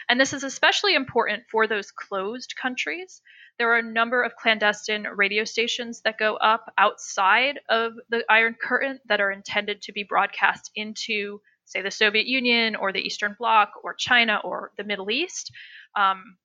And 0.09 0.19
this 0.19 0.33
is 0.33 0.43
especially 0.43 0.95
important 0.95 1.43
for 1.49 1.67
those 1.67 1.91
closed 1.91 2.55
countries. 2.61 3.21
There 3.57 3.71
are 3.71 3.77
a 3.77 3.83
number 3.83 4.23
of 4.23 4.35
clandestine 4.35 5.03
radio 5.03 5.45
stations 5.45 6.01
that 6.01 6.17
go 6.17 6.35
up 6.35 6.73
outside 6.77 7.59
of 7.69 7.93
the 8.09 8.23
Iron 8.29 8.55
Curtain 8.59 8.99
that 9.07 9.21
are 9.21 9.31
intended 9.31 9.83
to 9.83 9.93
be 9.93 10.03
broadcast 10.03 10.71
into, 10.75 11.39
say, 11.65 11.81
the 11.81 11.91
Soviet 11.91 12.25
Union 12.25 12.75
or 12.75 12.91
the 12.91 12.99
Eastern 12.99 13.35
Bloc 13.37 13.71
or 13.83 13.93
China 13.93 14.41
or 14.43 14.71
the 14.77 14.83
Middle 14.83 15.11
East. 15.11 15.51
Um, 15.95 16.37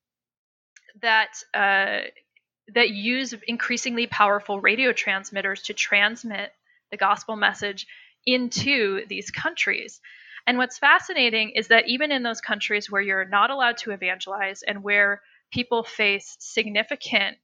that 1.01 1.31
uh, 1.55 2.09
that 2.75 2.91
use 2.91 3.35
increasingly 3.47 4.07
powerful 4.07 4.61
radio 4.61 4.93
transmitters 4.93 5.63
to 5.63 5.75
transmit 5.75 6.53
the 6.91 6.97
gospel 6.97 7.37
message 7.37 7.87
into 8.27 9.07
these 9.07 9.31
countries. 9.31 10.01
And 10.47 10.59
what's 10.59 10.79
fascinating 10.79 11.51
is 11.51 11.69
that 11.69 11.89
even 11.89 12.11
in 12.11 12.23
those 12.23 12.41
countries 12.41 12.91
where 12.91 13.03
you're 13.03 13.25
not 13.25 13.51
allowed 13.51 13.79
to 13.79 13.91
evangelize 13.91 14.63
and 14.63 14.83
where 14.83 15.21
people 15.53 15.83
face 15.83 16.37
significant 16.41 17.37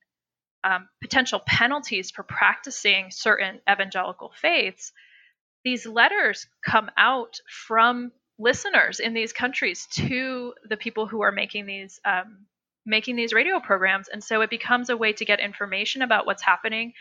um, 0.62 0.88
potential 1.02 1.40
penalties 1.46 2.10
for 2.10 2.22
practicing 2.22 3.10
certain 3.10 3.60
evangelical 3.70 4.32
faiths, 4.40 4.92
these 5.64 5.87
letters 5.87 6.46
come 6.64 6.90
out 6.96 7.40
from 7.48 8.12
listeners 8.38 9.00
in 9.00 9.14
these 9.14 9.32
countries 9.32 9.87
to 9.92 10.54
the 10.68 10.76
people 10.76 11.06
who 11.06 11.22
are 11.22 11.32
making 11.32 11.66
these 11.66 12.00
um, 12.04 12.46
making 12.87 13.16
these 13.16 13.33
radio 13.33 13.61
programs. 13.61 14.09
And 14.09 14.23
so 14.23 14.40
it 14.40 14.51
becomes 14.51 14.90
a 14.90 14.97
way 14.97 15.12
to 15.12 15.25
get 15.25 15.40
information 15.40 16.03
about 16.03 16.27
what's 16.27 16.42
happening 16.42 16.92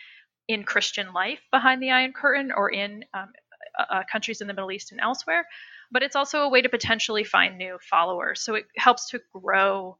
in 0.48 0.64
Christian 0.64 1.14
life 1.14 1.40
behind 1.52 1.82
the 1.82 1.92
Iron 1.92 2.14
Curtain 2.14 2.52
or 2.56 2.72
in 2.72 3.06
um, 3.14 3.32
uh, 3.78 4.04
countries 4.12 4.42
in 4.42 4.48
the 4.48 4.54
Middle 4.54 4.72
East 4.72 4.92
and 4.92 5.02
elsewhere. 5.02 5.46
But 5.92 6.04
it's 6.04 6.16
also 6.16 6.42
a 6.42 6.50
way 6.50 6.62
to 6.62 6.70
potentially 6.70 7.24
find 7.24 7.58
new 7.58 7.78
followers. 7.90 8.42
So 8.42 8.56
it 8.56 8.66
helps 8.76 9.10
to 9.10 9.22
grow 9.34 9.98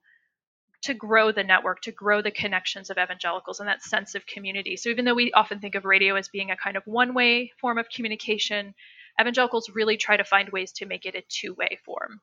to 0.84 0.94
grow 0.94 1.32
the 1.32 1.46
network, 1.46 1.80
to 1.82 1.94
grow 1.94 2.22
the 2.22 2.30
connections 2.30 2.90
of 2.90 2.98
evangelicals 2.98 3.62
and 3.62 3.70
that 3.70 3.82
sense 3.82 4.16
of 4.16 4.26
community. 4.26 4.76
So 4.76 4.90
even 4.90 5.06
though 5.06 5.14
we 5.14 5.32
often 5.32 5.60
think 5.60 5.76
of 5.76 5.86
radio 5.86 6.16
as 6.16 6.28
being 6.28 6.52
a 6.52 6.58
kind 6.58 6.76
of 6.76 6.84
one-way 6.86 7.54
form 7.62 7.78
of 7.78 7.88
communication, 7.88 8.76
evangelicals 9.20 9.70
really 9.74 9.96
try 9.96 10.18
to 10.18 10.26
find 10.26 10.50
ways 10.50 10.74
to 10.74 10.86
make 10.86 11.06
it 11.06 11.16
a 11.16 11.24
two-way 11.30 11.80
form. 11.86 12.20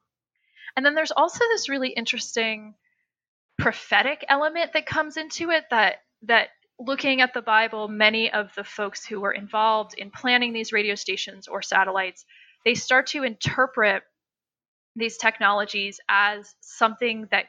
And 0.77 0.85
then 0.85 0.95
there's 0.95 1.11
also 1.11 1.39
this 1.49 1.71
really 1.71 1.89
interesting 1.89 2.75
prophetic 3.61 4.25
element 4.29 4.73
that 4.73 4.87
comes 4.87 5.17
into 5.17 5.51
it 5.51 5.65
that 5.71 5.97
that 6.23 6.49
looking 6.79 7.21
at 7.21 7.35
the 7.35 7.43
Bible, 7.43 7.89
many 7.89 8.33
of 8.33 8.51
the 8.57 8.65
folks 8.65 9.05
who 9.05 9.21
were 9.21 9.33
involved 9.33 9.95
in 9.99 10.11
planning 10.11 10.53
these 10.53 10.73
radio 10.73 10.95
stations 10.95 11.47
or 11.47 11.61
satellites, 11.61 12.25
they 12.65 12.75
start 12.75 13.09
to 13.09 13.23
interpret 13.23 14.03
these 14.97 15.19
technologies 15.19 16.01
as 16.09 16.55
something 16.61 17.29
that 17.31 17.45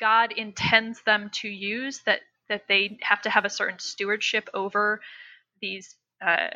God 0.00 0.32
intends 0.32 1.02
them 1.02 1.30
to 1.34 1.48
use, 1.48 2.00
that 2.06 2.20
that 2.48 2.62
they 2.68 2.98
have 3.02 3.22
to 3.22 3.30
have 3.30 3.44
a 3.44 3.50
certain 3.50 3.78
stewardship 3.78 4.48
over 4.52 5.00
these 5.60 5.94
uh, 6.24 6.48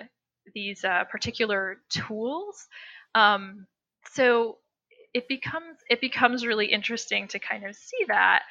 these 0.55 0.85
uh, 0.85 1.05
particular 1.05 1.79
tools. 1.91 2.67
Um, 3.15 3.67
so 4.11 4.59
it 5.15 5.29
becomes 5.29 5.79
it 5.89 6.01
becomes 6.01 6.45
really 6.45 6.67
interesting 6.67 7.29
to 7.29 7.39
kind 7.39 7.65
of 7.65 7.75
see 7.75 8.05
that 8.09 8.43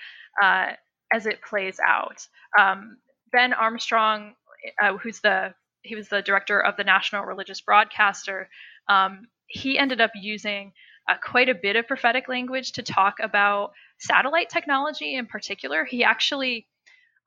uh, 0.41 0.71
as 1.13 1.25
it 1.25 1.41
plays 1.47 1.79
out. 1.85 2.25
Um, 2.57 2.97
ben 3.31 3.53
Armstrong, 3.53 4.33
uh, 4.81 4.97
who's 4.97 5.19
the 5.19 5.53
he 5.83 5.95
was 5.95 6.07
the 6.07 6.21
director 6.21 6.59
of 6.59 6.77
the 6.77 6.83
National 6.83 7.25
Religious 7.25 7.61
Broadcaster. 7.61 8.49
Um, 8.87 9.27
he 9.47 9.77
ended 9.77 9.99
up 9.99 10.11
using 10.15 10.71
uh, 11.09 11.15
quite 11.21 11.49
a 11.49 11.55
bit 11.55 11.75
of 11.75 11.87
prophetic 11.87 12.29
language 12.29 12.71
to 12.73 12.81
talk 12.81 13.15
about 13.21 13.73
satellite 13.99 14.49
technology 14.49 15.15
in 15.15 15.25
particular. 15.25 15.83
He 15.83 16.03
actually 16.03 16.67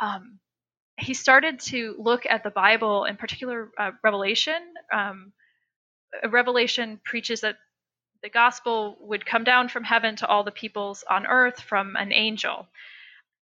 um, 0.01 0.39
he 0.99 1.13
started 1.13 1.61
to 1.61 1.95
look 1.99 2.25
at 2.29 2.43
the 2.43 2.51
Bible, 2.51 3.05
in 3.05 3.17
particular 3.17 3.71
uh, 3.79 3.91
Revelation. 4.03 4.61
Um, 4.93 5.33
Revelation 6.27 7.01
preaches 7.05 7.43
that 7.43 7.57
the 8.27 8.31
gospel 8.31 8.97
would 9.03 9.25
come 9.25 9.45
down 9.45 9.69
from 9.69 9.85
heaven 9.85 10.17
to 10.17 10.27
all 10.27 10.43
the 10.43 10.51
peoples 10.51 11.05
on 11.09 11.29
earth 11.29 11.61
from 11.61 11.95
an 11.95 12.13
angel. 12.13 12.67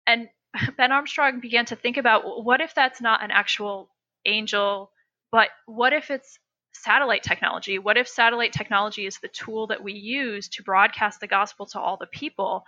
And 0.05 0.27
Ben 0.77 0.91
Armstrong 0.91 1.39
began 1.39 1.63
to 1.67 1.77
think 1.77 1.95
about 1.95 2.43
what 2.43 2.59
if 2.59 2.75
that's 2.75 2.99
not 2.99 3.23
an 3.23 3.31
actual 3.31 3.89
angel, 4.25 4.91
but 5.31 5.47
what 5.67 5.93
if 5.93 6.11
it's 6.11 6.37
satellite 6.73 7.23
technology? 7.23 7.79
What 7.79 7.95
if 7.95 8.09
satellite 8.09 8.51
technology 8.51 9.05
is 9.05 9.19
the 9.19 9.29
tool 9.29 9.67
that 9.67 9.81
we 9.81 9.93
use 9.93 10.49
to 10.49 10.63
broadcast 10.63 11.21
the 11.21 11.27
gospel 11.27 11.65
to 11.67 11.79
all 11.79 11.95
the 11.95 12.05
people? 12.05 12.65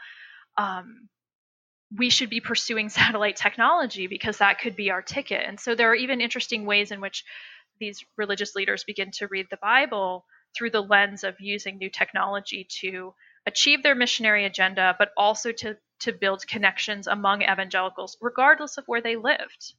Um, 0.55 1.09
we 1.97 2.09
should 2.09 2.29
be 2.29 2.39
pursuing 2.39 2.87
satellite 3.01 3.35
technology 3.35 4.07
because 4.07 4.37
that 4.37 4.59
could 4.61 4.77
be 4.77 4.89
our 4.89 5.01
ticket. 5.01 5.43
And 5.45 5.59
so 5.59 5.75
there 5.75 5.91
are 5.91 5.95
even 5.95 6.21
interesting 6.21 6.65
ways 6.65 6.91
in 6.91 7.01
which 7.01 7.25
these 7.77 8.05
religious 8.15 8.55
leaders 8.55 8.85
begin 8.85 9.11
to 9.15 9.27
read 9.27 9.47
the 9.51 9.57
Bible 9.57 10.23
through 10.55 10.71
the 10.71 10.81
lens 10.81 11.23
of 11.23 11.39
using 11.39 11.77
new 11.77 11.89
technology 11.89 12.67
to 12.81 13.13
achieve 13.45 13.83
their 13.83 13.95
missionary 13.95 14.45
agenda, 14.45 14.95
but 14.97 15.09
also 15.17 15.51
to, 15.51 15.77
to 15.99 16.11
build 16.11 16.47
connections 16.47 17.07
among 17.07 17.41
evangelicals, 17.41 18.17
regardless 18.21 18.77
of 18.77 18.85
where 18.87 19.01
they 19.01 19.15
lived. 19.15 19.73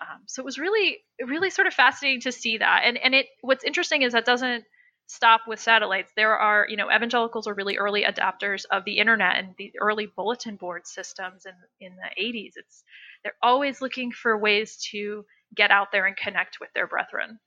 Um, 0.00 0.20
so 0.26 0.42
it 0.42 0.44
was 0.44 0.58
really, 0.58 0.98
really 1.24 1.50
sort 1.50 1.66
of 1.66 1.74
fascinating 1.74 2.20
to 2.22 2.32
see 2.32 2.58
that. 2.58 2.82
And 2.84 2.96
and 2.98 3.14
it 3.14 3.26
what's 3.40 3.64
interesting 3.64 4.02
is 4.02 4.12
that 4.12 4.24
doesn't 4.24 4.64
stop 5.06 5.42
with 5.48 5.58
satellites. 5.58 6.12
There 6.14 6.36
are, 6.36 6.66
you 6.68 6.76
know, 6.76 6.90
evangelicals 6.94 7.46
are 7.46 7.54
really 7.54 7.78
early 7.78 8.04
adopters 8.04 8.64
of 8.70 8.84
the 8.84 8.98
internet 8.98 9.38
and 9.38 9.54
the 9.58 9.72
early 9.80 10.06
bulletin 10.06 10.56
board 10.56 10.86
systems 10.86 11.46
in 11.46 11.54
in 11.80 11.96
the 11.96 12.22
80s. 12.22 12.52
It's 12.56 12.84
they're 13.24 13.32
always 13.42 13.80
looking 13.80 14.12
for 14.12 14.38
ways 14.38 14.76
to 14.92 15.24
get 15.54 15.70
out 15.70 15.90
there 15.90 16.06
and 16.06 16.16
connect 16.16 16.60
with 16.60 16.72
their 16.74 16.86
brethren. 16.86 17.40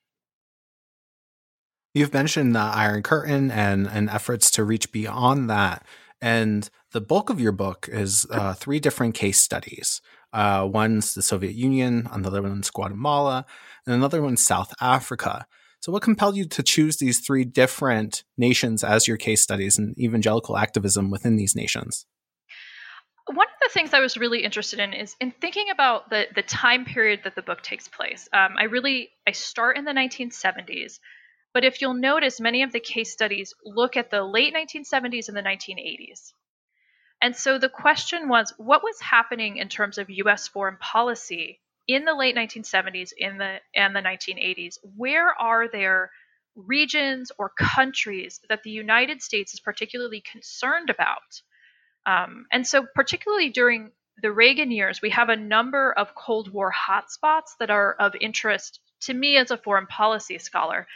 You've 1.93 2.13
mentioned 2.13 2.55
the 2.55 2.59
Iron 2.59 3.03
Curtain 3.03 3.51
and, 3.51 3.87
and 3.87 4.09
efforts 4.09 4.49
to 4.51 4.63
reach 4.63 4.91
beyond 4.91 5.49
that. 5.49 5.85
And 6.21 6.69
the 6.91 7.01
bulk 7.01 7.29
of 7.29 7.41
your 7.41 7.51
book 7.51 7.89
is 7.91 8.25
uh, 8.31 8.53
three 8.53 8.79
different 8.79 9.15
case 9.15 9.41
studies. 9.41 10.01
Uh, 10.31 10.67
one's 10.71 11.13
the 11.13 11.21
Soviet 11.21 11.53
Union, 11.53 12.07
another 12.11 12.41
one's 12.41 12.69
Guatemala, 12.69 13.45
and 13.85 13.95
another 13.95 14.21
one's 14.21 14.43
South 14.43 14.73
Africa. 14.79 15.45
So, 15.81 15.91
what 15.91 16.03
compelled 16.03 16.37
you 16.37 16.45
to 16.45 16.63
choose 16.63 16.97
these 16.97 17.19
three 17.19 17.43
different 17.43 18.23
nations 18.37 18.83
as 18.83 19.07
your 19.07 19.17
case 19.17 19.41
studies 19.41 19.77
and 19.77 19.97
evangelical 19.99 20.57
activism 20.57 21.09
within 21.09 21.35
these 21.35 21.55
nations? 21.55 22.05
One 23.25 23.47
of 23.47 23.59
the 23.61 23.73
things 23.73 23.93
I 23.93 23.99
was 23.99 24.15
really 24.15 24.43
interested 24.43 24.79
in 24.79 24.93
is 24.93 25.15
in 25.19 25.31
thinking 25.31 25.69
about 25.71 26.09
the 26.09 26.27
the 26.35 26.43
time 26.43 26.85
period 26.85 27.21
that 27.23 27.35
the 27.35 27.41
book 27.41 27.63
takes 27.63 27.87
place. 27.87 28.29
Um, 28.31 28.55
I 28.57 28.65
really 28.65 29.09
I 29.27 29.31
start 29.31 29.77
in 29.77 29.85
the 29.85 29.91
1970s 29.91 30.99
but 31.53 31.63
if 31.63 31.81
you'll 31.81 31.93
notice, 31.93 32.39
many 32.39 32.63
of 32.63 32.71
the 32.71 32.79
case 32.79 33.11
studies 33.11 33.53
look 33.63 33.97
at 33.97 34.09
the 34.09 34.23
late 34.23 34.53
1970s 34.53 35.27
and 35.27 35.37
the 35.37 35.41
1980s. 35.41 36.33
And 37.21 37.35
so 37.35 37.59
the 37.59 37.69
question 37.69 38.29
was 38.29 38.53
what 38.57 38.83
was 38.83 38.99
happening 38.99 39.57
in 39.57 39.69
terms 39.69 39.97
of 39.97 40.09
US 40.09 40.47
foreign 40.47 40.77
policy 40.77 41.61
in 41.87 42.05
the 42.05 42.15
late 42.15 42.35
1970s 42.35 43.11
in 43.15 43.37
the 43.37 43.57
and 43.75 43.95
the 43.95 44.01
1980s? 44.01 44.77
Where 44.95 45.29
are 45.39 45.67
there 45.67 46.11
regions 46.55 47.31
or 47.37 47.49
countries 47.49 48.39
that 48.49 48.63
the 48.63 48.71
United 48.71 49.21
States 49.21 49.53
is 49.53 49.59
particularly 49.59 50.21
concerned 50.21 50.89
about? 50.89 51.41
Um, 52.05 52.47
and 52.51 52.65
so, 52.65 52.85
particularly 52.95 53.49
during 53.49 53.91
the 54.21 54.31
Reagan 54.31 54.71
years, 54.71 55.01
we 55.01 55.11
have 55.11 55.29
a 55.29 55.35
number 55.35 55.91
of 55.91 56.15
Cold 56.15 56.51
War 56.51 56.73
hotspots 56.73 57.55
that 57.59 57.69
are 57.69 57.93
of 57.93 58.13
interest 58.19 58.79
to 59.01 59.13
me 59.13 59.37
as 59.37 59.51
a 59.51 59.57
foreign 59.57 59.87
policy 59.87 60.37
scholar 60.37 60.87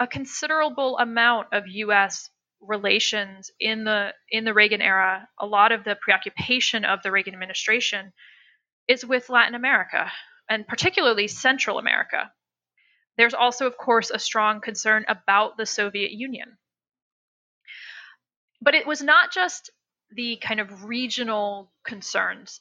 a 0.00 0.06
considerable 0.06 0.98
amount 0.98 1.48
of 1.52 1.64
U.S. 1.66 2.30
relations 2.60 3.50
in 3.60 3.84
the 3.84 4.12
in 4.30 4.44
the 4.44 4.54
Reagan 4.54 4.82
era, 4.82 5.28
a 5.38 5.46
lot 5.46 5.72
of 5.72 5.84
the 5.84 5.96
preoccupation 6.00 6.84
of 6.84 7.02
the 7.02 7.10
Reagan 7.10 7.34
administration 7.34 8.12
is 8.86 9.04
with 9.04 9.28
Latin 9.28 9.54
America 9.54 10.10
and 10.48 10.66
particularly 10.66 11.28
Central 11.28 11.78
America. 11.78 12.32
There's 13.16 13.34
also, 13.34 13.66
of 13.66 13.76
course, 13.76 14.10
a 14.10 14.18
strong 14.18 14.60
concern 14.60 15.04
about 15.08 15.56
the 15.56 15.66
Soviet 15.66 16.12
Union. 16.12 16.56
But 18.62 18.74
it 18.74 18.86
was 18.86 19.02
not 19.02 19.32
just 19.32 19.70
the 20.10 20.36
kind 20.36 20.60
of 20.60 20.84
regional 20.84 21.72
concerns 21.84 22.60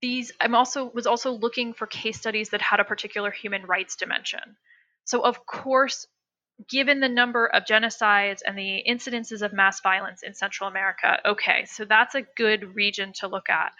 these 0.00 0.32
I'm 0.40 0.54
also 0.54 0.90
was 0.94 1.06
also 1.06 1.32
looking 1.32 1.74
for 1.74 1.86
case 1.86 2.18
studies 2.18 2.50
that 2.50 2.62
had 2.62 2.80
a 2.80 2.84
particular 2.84 3.30
human 3.30 3.66
rights 3.66 3.96
dimension. 3.96 4.56
So 5.04 5.22
of 5.22 5.44
course, 5.46 6.06
given 6.66 7.00
the 7.00 7.08
number 7.08 7.46
of 7.46 7.64
genocides 7.64 8.40
and 8.44 8.58
the 8.58 8.82
incidences 8.88 9.42
of 9.42 9.52
mass 9.52 9.80
violence 9.80 10.22
in 10.22 10.34
Central 10.34 10.68
America, 10.68 11.18
okay, 11.24 11.64
so 11.66 11.84
that's 11.84 12.14
a 12.14 12.22
good 12.36 12.74
region 12.74 13.12
to 13.14 13.28
look 13.28 13.48
at. 13.48 13.72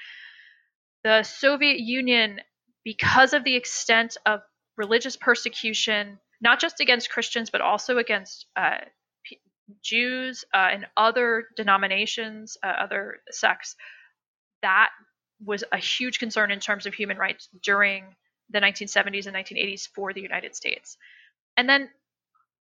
The 1.02 1.22
Soviet 1.22 1.80
Union, 1.80 2.40
because 2.84 3.32
of 3.32 3.44
the 3.44 3.56
extent 3.56 4.16
of 4.26 4.40
religious 4.76 5.16
persecution, 5.16 6.18
not 6.40 6.60
just 6.60 6.80
against 6.80 7.10
Christians, 7.10 7.50
but 7.50 7.60
also 7.60 7.98
against 7.98 8.46
uh, 8.56 8.78
P- 9.24 9.40
Jews 9.82 10.44
uh, 10.54 10.68
and 10.72 10.86
other 10.96 11.46
denominations, 11.56 12.56
uh, 12.62 12.68
other 12.68 13.18
sects, 13.30 13.74
that 14.62 14.90
was 15.44 15.64
a 15.72 15.78
huge 15.78 16.18
concern 16.18 16.50
in 16.50 16.60
terms 16.60 16.86
of 16.86 16.94
human 16.94 17.16
rights 17.16 17.48
during 17.62 18.04
the 18.50 18.60
1970s 18.60 19.26
and 19.26 19.36
1980s 19.36 19.88
for 19.94 20.12
the 20.12 20.20
United 20.20 20.54
States. 20.54 20.96
And 21.56 21.68
then 21.68 21.90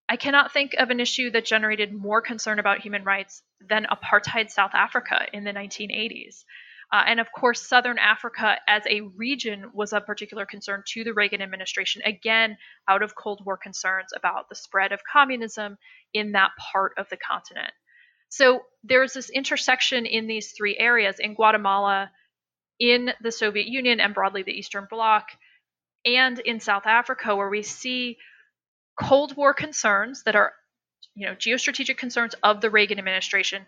I 0.08 0.16
cannot 0.16 0.52
think 0.52 0.74
of 0.78 0.90
an 0.90 1.00
issue 1.00 1.30
that 1.32 1.44
generated 1.44 1.92
more 1.92 2.22
concern 2.22 2.58
about 2.58 2.80
human 2.80 3.04
rights 3.04 3.42
than 3.68 3.86
apartheid 3.90 4.50
South 4.50 4.70
Africa 4.74 5.26
in 5.32 5.44
the 5.44 5.52
1980s. 5.52 6.44
Uh, 6.90 7.04
and 7.06 7.20
of 7.20 7.30
course, 7.30 7.68
Southern 7.68 7.98
Africa 7.98 8.56
as 8.66 8.82
a 8.88 9.02
region 9.02 9.70
was 9.74 9.92
of 9.92 10.06
particular 10.06 10.46
concern 10.46 10.82
to 10.86 11.04
the 11.04 11.12
Reagan 11.12 11.42
administration, 11.42 12.00
again, 12.06 12.56
out 12.88 13.02
of 13.02 13.14
Cold 13.14 13.44
War 13.44 13.58
concerns 13.58 14.12
about 14.16 14.48
the 14.48 14.54
spread 14.54 14.92
of 14.92 15.00
communism 15.04 15.76
in 16.14 16.32
that 16.32 16.52
part 16.72 16.92
of 16.96 17.06
the 17.10 17.18
continent. 17.18 17.72
So 18.30 18.62
there's 18.84 19.12
this 19.12 19.28
intersection 19.28 20.06
in 20.06 20.26
these 20.26 20.52
three 20.52 20.78
areas 20.78 21.16
in 21.18 21.34
Guatemala, 21.34 22.10
in 22.78 23.10
the 23.22 23.32
Soviet 23.32 23.66
Union, 23.66 24.00
and 24.00 24.14
broadly 24.14 24.42
the 24.42 24.58
Eastern 24.58 24.86
Bloc, 24.88 25.26
and 26.06 26.38
in 26.38 26.60
South 26.60 26.86
Africa, 26.86 27.36
where 27.36 27.50
we 27.50 27.62
see 27.62 28.16
Cold 29.00 29.36
War 29.36 29.54
concerns 29.54 30.24
that 30.24 30.36
are, 30.36 30.52
you 31.14 31.26
know, 31.26 31.34
geostrategic 31.34 31.96
concerns 31.96 32.34
of 32.42 32.60
the 32.60 32.70
Reagan 32.70 32.98
administration 32.98 33.66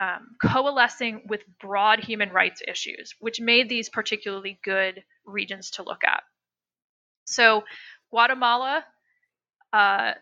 um, 0.00 0.36
coalescing 0.40 1.22
with 1.28 1.42
broad 1.60 2.00
human 2.00 2.30
rights 2.30 2.62
issues, 2.66 3.14
which 3.20 3.40
made 3.40 3.68
these 3.68 3.88
particularly 3.88 4.60
good 4.62 5.02
regions 5.26 5.70
to 5.72 5.82
look 5.82 6.04
at. 6.04 6.22
So, 7.24 7.64
Guatemala, 8.10 8.84
uh, 9.72 10.12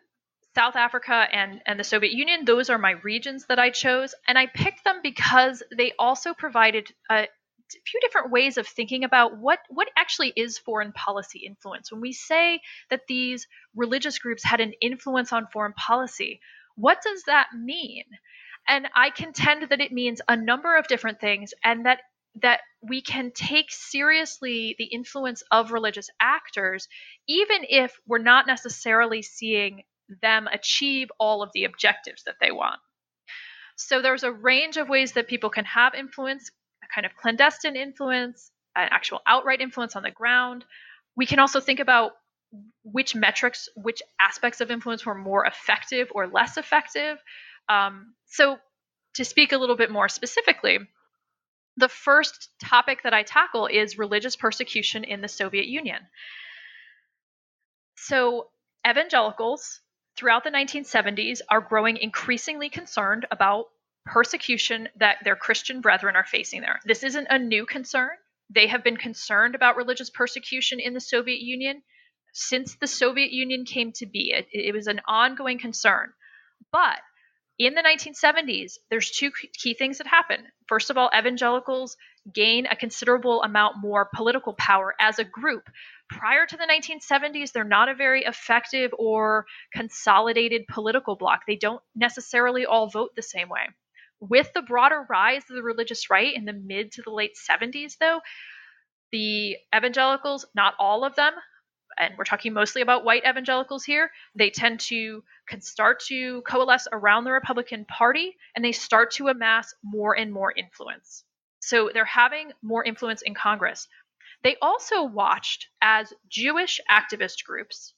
South 0.54 0.76
Africa, 0.76 1.26
and, 1.30 1.60
and 1.66 1.78
the 1.78 1.84
Soviet 1.84 2.12
Union, 2.14 2.46
those 2.46 2.70
are 2.70 2.78
my 2.78 2.92
regions 3.02 3.46
that 3.46 3.58
I 3.58 3.70
chose. 3.70 4.14
And 4.26 4.38
I 4.38 4.46
picked 4.46 4.84
them 4.84 5.00
because 5.02 5.62
they 5.76 5.92
also 5.98 6.32
provided 6.32 6.90
a 7.10 7.26
few 7.86 8.00
different 8.00 8.30
ways 8.30 8.58
of 8.58 8.66
thinking 8.66 9.04
about 9.04 9.38
what, 9.38 9.58
what 9.68 9.88
actually 9.96 10.32
is 10.36 10.58
foreign 10.58 10.92
policy 10.92 11.40
influence. 11.46 11.90
When 11.90 12.00
we 12.00 12.12
say 12.12 12.60
that 12.90 13.02
these 13.08 13.46
religious 13.74 14.18
groups 14.18 14.44
had 14.44 14.60
an 14.60 14.72
influence 14.80 15.32
on 15.32 15.48
foreign 15.52 15.74
policy, 15.74 16.40
what 16.76 17.02
does 17.02 17.22
that 17.24 17.48
mean? 17.54 18.04
And 18.68 18.88
I 18.94 19.10
contend 19.10 19.68
that 19.70 19.80
it 19.80 19.92
means 19.92 20.20
a 20.28 20.36
number 20.36 20.76
of 20.76 20.88
different 20.88 21.20
things 21.20 21.54
and 21.64 21.86
that 21.86 22.00
that 22.42 22.60
we 22.82 23.00
can 23.00 23.30
take 23.34 23.70
seriously 23.70 24.74
the 24.78 24.84
influence 24.84 25.42
of 25.50 25.72
religious 25.72 26.10
actors 26.20 26.86
even 27.26 27.64
if 27.66 27.98
we're 28.06 28.18
not 28.18 28.46
necessarily 28.46 29.22
seeing 29.22 29.82
them 30.20 30.46
achieve 30.46 31.08
all 31.18 31.42
of 31.42 31.50
the 31.54 31.64
objectives 31.64 32.24
that 32.24 32.36
they 32.40 32.50
want. 32.50 32.78
So 33.76 34.00
there's 34.00 34.22
a 34.22 34.32
range 34.32 34.76
of 34.76 34.88
ways 34.88 35.12
that 35.12 35.28
people 35.28 35.50
can 35.50 35.64
have 35.64 35.94
influence, 35.94 36.50
a 36.86 36.94
kind 36.94 37.06
of 37.06 37.14
clandestine 37.16 37.76
influence, 37.76 38.50
an 38.74 38.88
actual 38.90 39.20
outright 39.26 39.60
influence 39.60 39.96
on 39.96 40.02
the 40.02 40.10
ground. 40.10 40.64
We 41.16 41.26
can 41.26 41.38
also 41.38 41.60
think 41.60 41.80
about 41.80 42.12
which 42.84 43.14
metrics, 43.14 43.68
which 43.74 44.02
aspects 44.20 44.60
of 44.60 44.70
influence 44.70 45.04
were 45.04 45.14
more 45.14 45.44
effective 45.44 46.08
or 46.14 46.26
less 46.26 46.56
effective. 46.56 47.18
Um, 47.68 48.14
so, 48.26 48.58
to 49.14 49.24
speak 49.24 49.52
a 49.52 49.58
little 49.58 49.76
bit 49.76 49.90
more 49.90 50.08
specifically, 50.08 50.78
the 51.76 51.88
first 51.88 52.50
topic 52.62 53.02
that 53.02 53.14
I 53.14 53.22
tackle 53.22 53.66
is 53.66 53.98
religious 53.98 54.36
persecution 54.36 55.04
in 55.04 55.20
the 55.20 55.28
Soviet 55.28 55.66
Union. 55.66 56.00
So, 57.96 58.48
evangelicals 58.88 59.80
throughout 60.16 60.44
the 60.44 60.50
1970s 60.50 61.40
are 61.48 61.60
growing 61.60 61.96
increasingly 61.96 62.70
concerned 62.70 63.26
about 63.30 63.66
persecution 64.06 64.88
that 64.96 65.18
their 65.24 65.36
Christian 65.36 65.80
brethren 65.80 66.16
are 66.16 66.24
facing 66.24 66.60
there. 66.60 66.80
This 66.84 67.02
isn't 67.02 67.26
a 67.28 67.38
new 67.38 67.66
concern. 67.66 68.10
They 68.48 68.68
have 68.68 68.84
been 68.84 68.96
concerned 68.96 69.54
about 69.54 69.76
religious 69.76 70.10
persecution 70.10 70.80
in 70.80 70.94
the 70.94 71.00
Soviet 71.00 71.40
Union 71.40 71.82
since 72.32 72.76
the 72.76 72.86
Soviet 72.86 73.32
Union 73.32 73.64
came 73.64 73.92
to 73.92 74.06
be. 74.06 74.32
It, 74.32 74.46
it 74.52 74.72
was 74.74 74.86
an 74.86 75.00
ongoing 75.06 75.58
concern. 75.58 76.12
But 76.70 77.00
in 77.58 77.74
the 77.74 77.82
1970s, 77.82 78.78
there's 78.90 79.10
two 79.10 79.30
key 79.30 79.74
things 79.74 79.98
that 79.98 80.06
happen. 80.06 80.46
First 80.68 80.90
of 80.90 80.98
all, 80.98 81.10
evangelicals 81.16 81.96
gain 82.32 82.66
a 82.66 82.76
considerable 82.76 83.42
amount 83.42 83.78
more 83.78 84.10
political 84.14 84.52
power 84.52 84.94
as 85.00 85.18
a 85.18 85.24
group. 85.24 85.68
Prior 86.08 86.46
to 86.46 86.56
the 86.56 86.66
1970s, 86.66 87.52
they're 87.52 87.64
not 87.64 87.88
a 87.88 87.94
very 87.94 88.24
effective 88.24 88.92
or 88.98 89.46
consolidated 89.72 90.66
political 90.68 91.16
bloc. 91.16 91.42
They 91.46 91.56
don't 91.56 91.82
necessarily 91.94 92.66
all 92.66 92.88
vote 92.88 93.16
the 93.16 93.22
same 93.22 93.48
way. 93.48 93.68
With 94.20 94.52
the 94.54 94.62
broader 94.62 95.06
rise 95.08 95.42
of 95.48 95.56
the 95.56 95.62
religious 95.62 96.10
right 96.10 96.34
in 96.34 96.44
the 96.44 96.52
mid 96.52 96.92
to 96.92 97.02
the 97.02 97.10
late 97.10 97.36
70s, 97.36 97.98
though, 97.98 98.20
the 99.12 99.56
evangelicals, 99.74 100.46
not 100.54 100.74
all 100.78 101.04
of 101.04 101.14
them, 101.16 101.32
and 101.98 102.14
we're 102.16 102.24
talking 102.24 102.52
mostly 102.52 102.82
about 102.82 103.04
white 103.04 103.24
evangelicals 103.26 103.84
here, 103.84 104.10
they 104.34 104.50
tend 104.50 104.80
to 104.80 105.22
can 105.48 105.60
start 105.60 106.00
to 106.00 106.42
coalesce 106.42 106.88
around 106.92 107.24
the 107.24 107.32
Republican 107.32 107.84
Party 107.84 108.36
and 108.54 108.64
they 108.64 108.72
start 108.72 109.12
to 109.12 109.28
amass 109.28 109.74
more 109.82 110.16
and 110.16 110.32
more 110.32 110.52
influence. 110.52 111.24
So 111.60 111.90
they're 111.92 112.04
having 112.04 112.52
more 112.62 112.84
influence 112.84 113.22
in 113.22 113.34
Congress. 113.34 113.88
They 114.42 114.56
also 114.60 115.04
watched 115.04 115.68
as 115.80 116.12
Jewish 116.28 116.80
activist 116.90 117.44
groups 117.44 117.94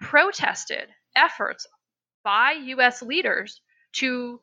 protested 0.00 0.88
efforts 1.16 1.66
by 2.24 2.52
US 2.52 3.02
leaders 3.02 3.60
to 3.94 4.40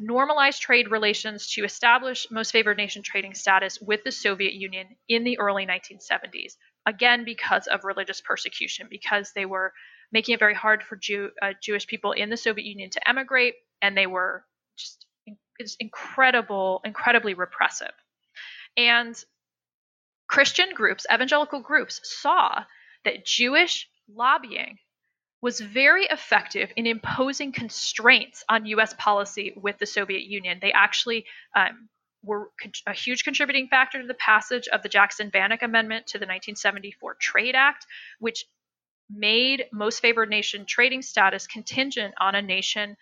normalize 0.00 0.58
trade 0.58 0.90
relations 0.90 1.52
to 1.52 1.64
establish 1.64 2.26
most 2.30 2.50
favored 2.50 2.76
nation 2.76 3.02
trading 3.02 3.34
status 3.34 3.78
with 3.80 4.02
the 4.04 4.12
Soviet 4.12 4.54
Union 4.54 4.88
in 5.08 5.24
the 5.24 5.38
early 5.38 5.66
1970s 5.66 6.54
again 6.86 7.24
because 7.24 7.66
of 7.66 7.84
religious 7.84 8.20
persecution, 8.20 8.86
because 8.90 9.32
they 9.34 9.46
were 9.46 9.72
making 10.12 10.34
it 10.34 10.38
very 10.38 10.54
hard 10.54 10.82
for 10.82 10.96
Jew, 10.96 11.30
uh, 11.42 11.52
Jewish 11.62 11.86
people 11.86 12.12
in 12.12 12.30
the 12.30 12.36
Soviet 12.36 12.64
Union 12.64 12.90
to 12.90 13.08
emigrate, 13.08 13.54
and 13.82 13.96
they 13.96 14.06
were 14.06 14.44
just 14.76 15.06
incredible, 15.80 16.80
incredibly 16.84 17.34
repressive. 17.34 17.92
And 18.76 19.16
Christian 20.28 20.70
groups, 20.74 21.06
evangelical 21.12 21.60
groups, 21.60 22.00
saw 22.02 22.64
that 23.04 23.24
Jewish 23.24 23.88
lobbying 24.08 24.78
was 25.44 25.60
very 25.60 26.06
effective 26.06 26.72
in 26.74 26.86
imposing 26.86 27.52
constraints 27.52 28.42
on 28.48 28.64
U.S. 28.64 28.94
policy 28.96 29.52
with 29.54 29.76
the 29.76 29.84
Soviet 29.84 30.22
Union. 30.22 30.58
They 30.58 30.72
actually 30.72 31.26
um, 31.54 31.90
were 32.22 32.48
a 32.86 32.94
huge 32.94 33.24
contributing 33.24 33.68
factor 33.68 34.00
to 34.00 34.06
the 34.06 34.14
passage 34.14 34.68
of 34.68 34.82
the 34.82 34.88
Jackson 34.88 35.30
Vanik 35.30 35.60
Amendment 35.60 36.06
to 36.06 36.18
the 36.18 36.24
1974 36.24 37.16
Trade 37.20 37.54
Act, 37.54 37.84
which 38.20 38.46
made 39.10 39.66
most 39.70 40.00
favored 40.00 40.30
nation 40.30 40.64
trading 40.64 41.02
status 41.02 41.46
contingent 41.46 42.14
on 42.18 42.34
a 42.34 42.40
nation 42.40 42.96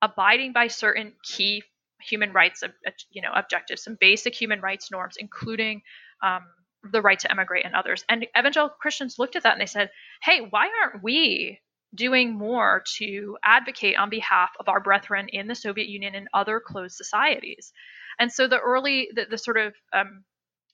abiding 0.00 0.52
by 0.52 0.68
certain 0.68 1.14
key 1.24 1.64
human 2.00 2.32
rights 2.32 2.62
you 3.10 3.20
know 3.20 3.32
objectives 3.34 3.82
some 3.82 3.96
basic 4.00 4.32
human 4.32 4.60
rights 4.60 4.92
norms 4.92 5.16
including 5.18 5.82
um, 6.22 6.44
the 6.92 7.02
right 7.02 7.18
to 7.18 7.28
emigrate 7.28 7.64
and 7.64 7.74
others 7.74 8.04
and 8.08 8.24
evangelical 8.38 8.76
christians 8.80 9.18
looked 9.18 9.34
at 9.34 9.42
that 9.42 9.54
and 9.54 9.60
they 9.60 9.66
said 9.66 9.90
hey 10.22 10.46
why 10.48 10.70
aren't 10.80 11.02
we 11.02 11.58
doing 11.94 12.36
more 12.36 12.82
to 12.96 13.36
advocate 13.42 13.96
on 13.96 14.10
behalf 14.10 14.50
of 14.60 14.68
our 14.68 14.80
brethren 14.80 15.28
in 15.28 15.46
the 15.46 15.54
soviet 15.54 15.88
union 15.88 16.14
and 16.14 16.28
other 16.32 16.60
closed 16.60 16.96
societies 16.96 17.72
and 18.18 18.32
so 18.32 18.48
the 18.48 18.58
early, 18.58 19.08
the, 19.14 19.26
the 19.30 19.38
sort 19.38 19.58
of 19.58 19.74
um, 19.92 20.24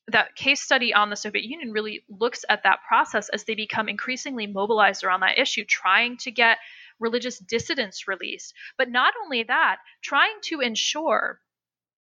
that 0.09 0.35
case 0.35 0.61
study 0.61 0.93
on 0.95 1.11
the 1.11 1.17
Soviet 1.17 1.45
Union 1.45 1.73
really 1.73 2.05
looks 2.09 2.45
at 2.49 2.63
that 2.65 2.81
process 2.87 3.29
as 3.29 3.45
they 3.45 3.55
become 3.55 3.89
increasingly 3.89 4.47
mobilized 4.47 5.05
around 5.05 5.21
that 5.21 5.39
issue, 5.39 5.65
trying 5.65 6.17
to 6.19 6.31
get 6.31 6.59
religious 6.99 7.39
dissidents 7.39 8.09
released. 8.09 8.55
But 8.79 8.91
not 8.91 9.15
only 9.23 9.43
that, 9.45 9.79
trying 10.03 10.37
to 10.45 10.61
ensure 10.61 11.41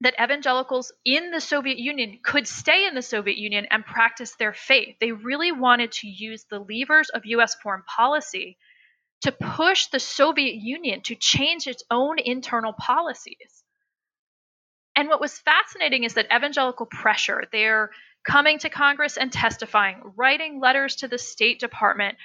that 0.02 0.14
evangelicals 0.22 0.92
in 1.06 1.32
the 1.32 1.42
Soviet 1.42 1.80
Union 1.80 2.20
could 2.24 2.48
stay 2.48 2.86
in 2.86 2.94
the 2.94 3.02
Soviet 3.02 3.38
Union 3.38 3.66
and 3.72 3.84
practice 3.84 4.36
their 4.36 4.54
faith. 4.54 4.96
They 5.00 5.12
really 5.12 5.52
wanted 5.52 5.92
to 5.94 6.08
use 6.08 6.44
the 6.44 6.60
levers 6.60 7.10
of 7.10 7.26
US 7.26 7.56
foreign 7.56 7.84
policy 7.84 8.58
to 9.22 9.32
push 9.32 9.88
the 9.88 10.00
Soviet 10.00 10.56
Union 10.56 11.02
to 11.04 11.16
change 11.16 11.68
its 11.68 11.84
own 11.90 12.18
internal 12.20 12.74
policies. 12.74 13.64
And 14.96 15.10
what 15.10 15.22
was 15.22 15.40
fascinating 15.40 16.04
is 16.04 16.16
that 16.16 16.28
evangelical 16.36 16.88
pressure, 16.88 17.44
their 17.52 17.92
coming 18.28 18.60
to 18.60 18.70
Congress 18.70 19.18
and 19.18 19.32
testifying, 19.32 20.02
writing 20.16 20.60
letters 20.60 20.98
to 20.98 21.08
the 21.08 21.18
State 21.18 21.60
Department, 21.60 22.18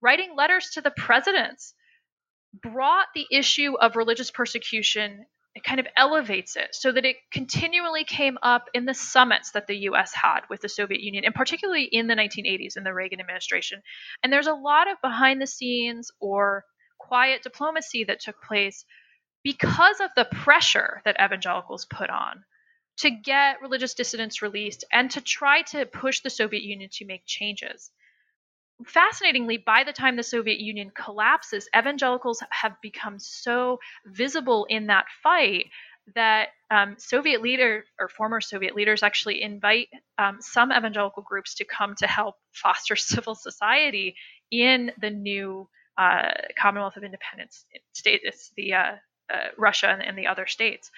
writing 0.00 0.34
letters 0.36 0.70
to 0.70 0.80
the 0.80 0.90
presidents, 0.90 1.74
brought 2.52 3.06
the 3.14 3.26
issue 3.30 3.74
of 3.80 3.96
religious 3.96 4.30
persecution 4.30 5.26
it 5.54 5.64
kind 5.64 5.80
of 5.80 5.86
elevates 5.96 6.56
it 6.56 6.68
so 6.72 6.92
that 6.92 7.04
it 7.04 7.16
continually 7.32 8.04
came 8.04 8.38
up 8.42 8.66
in 8.72 8.84
the 8.84 8.94
summits 8.94 9.50
that 9.52 9.66
the 9.66 9.76
US 9.88 10.12
had 10.14 10.40
with 10.48 10.60
the 10.60 10.68
Soviet 10.68 11.00
Union, 11.00 11.24
and 11.24 11.34
particularly 11.34 11.84
in 11.84 12.06
the 12.06 12.14
1980s 12.14 12.76
in 12.76 12.84
the 12.84 12.94
Reagan 12.94 13.20
administration. 13.20 13.82
And 14.22 14.32
there's 14.32 14.46
a 14.46 14.54
lot 14.54 14.90
of 14.90 15.00
behind 15.02 15.40
the 15.40 15.46
scenes 15.46 16.10
or 16.20 16.64
quiet 16.98 17.42
diplomacy 17.42 18.04
that 18.04 18.20
took 18.20 18.40
place 18.42 18.84
because 19.42 20.00
of 20.00 20.10
the 20.14 20.26
pressure 20.26 21.02
that 21.04 21.16
evangelicals 21.20 21.86
put 21.86 22.10
on 22.10 22.44
to 22.98 23.10
get 23.10 23.62
religious 23.62 23.94
dissidents 23.94 24.42
released 24.42 24.84
and 24.92 25.10
to 25.10 25.20
try 25.20 25.62
to 25.62 25.86
push 25.86 26.20
the 26.20 26.30
Soviet 26.30 26.62
Union 26.62 26.90
to 26.92 27.06
make 27.06 27.22
changes 27.26 27.90
fascinatingly, 28.86 29.58
by 29.58 29.84
the 29.84 29.92
time 29.92 30.16
the 30.16 30.22
Soviet 30.22 30.60
Union 30.60 30.90
collapses, 30.94 31.68
evangelicals 31.76 32.42
have 32.50 32.80
become 32.80 33.18
so 33.18 33.78
visible 34.06 34.66
in 34.68 34.86
that 34.86 35.06
fight 35.22 35.66
that 36.14 36.48
um, 36.70 36.96
Soviet 36.98 37.42
leader 37.42 37.84
or 37.98 38.08
former 38.08 38.40
Soviet 38.40 38.74
leaders 38.74 39.02
actually 39.02 39.42
invite 39.42 39.88
um, 40.18 40.38
some 40.40 40.72
evangelical 40.72 41.22
groups 41.22 41.54
to 41.56 41.64
come 41.64 41.94
to 41.96 42.06
help 42.06 42.36
foster 42.52 42.96
civil 42.96 43.34
society 43.34 44.16
in 44.50 44.92
the 45.00 45.10
new 45.10 45.68
uh, 45.98 46.30
Commonwealth 46.58 46.96
of 46.96 47.04
Independent 47.04 47.54
States, 47.92 48.52
the 48.56 48.74
uh, 48.74 48.96
uh, 49.32 49.48
Russia 49.56 49.88
and, 49.88 50.02
and 50.02 50.16
the 50.18 50.26
other 50.26 50.46
states. 50.46 50.90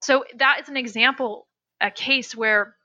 So 0.00 0.24
that 0.36 0.60
is 0.62 0.68
an 0.68 0.76
example, 0.76 1.46
a 1.80 1.90
case 1.90 2.34
where 2.34 2.76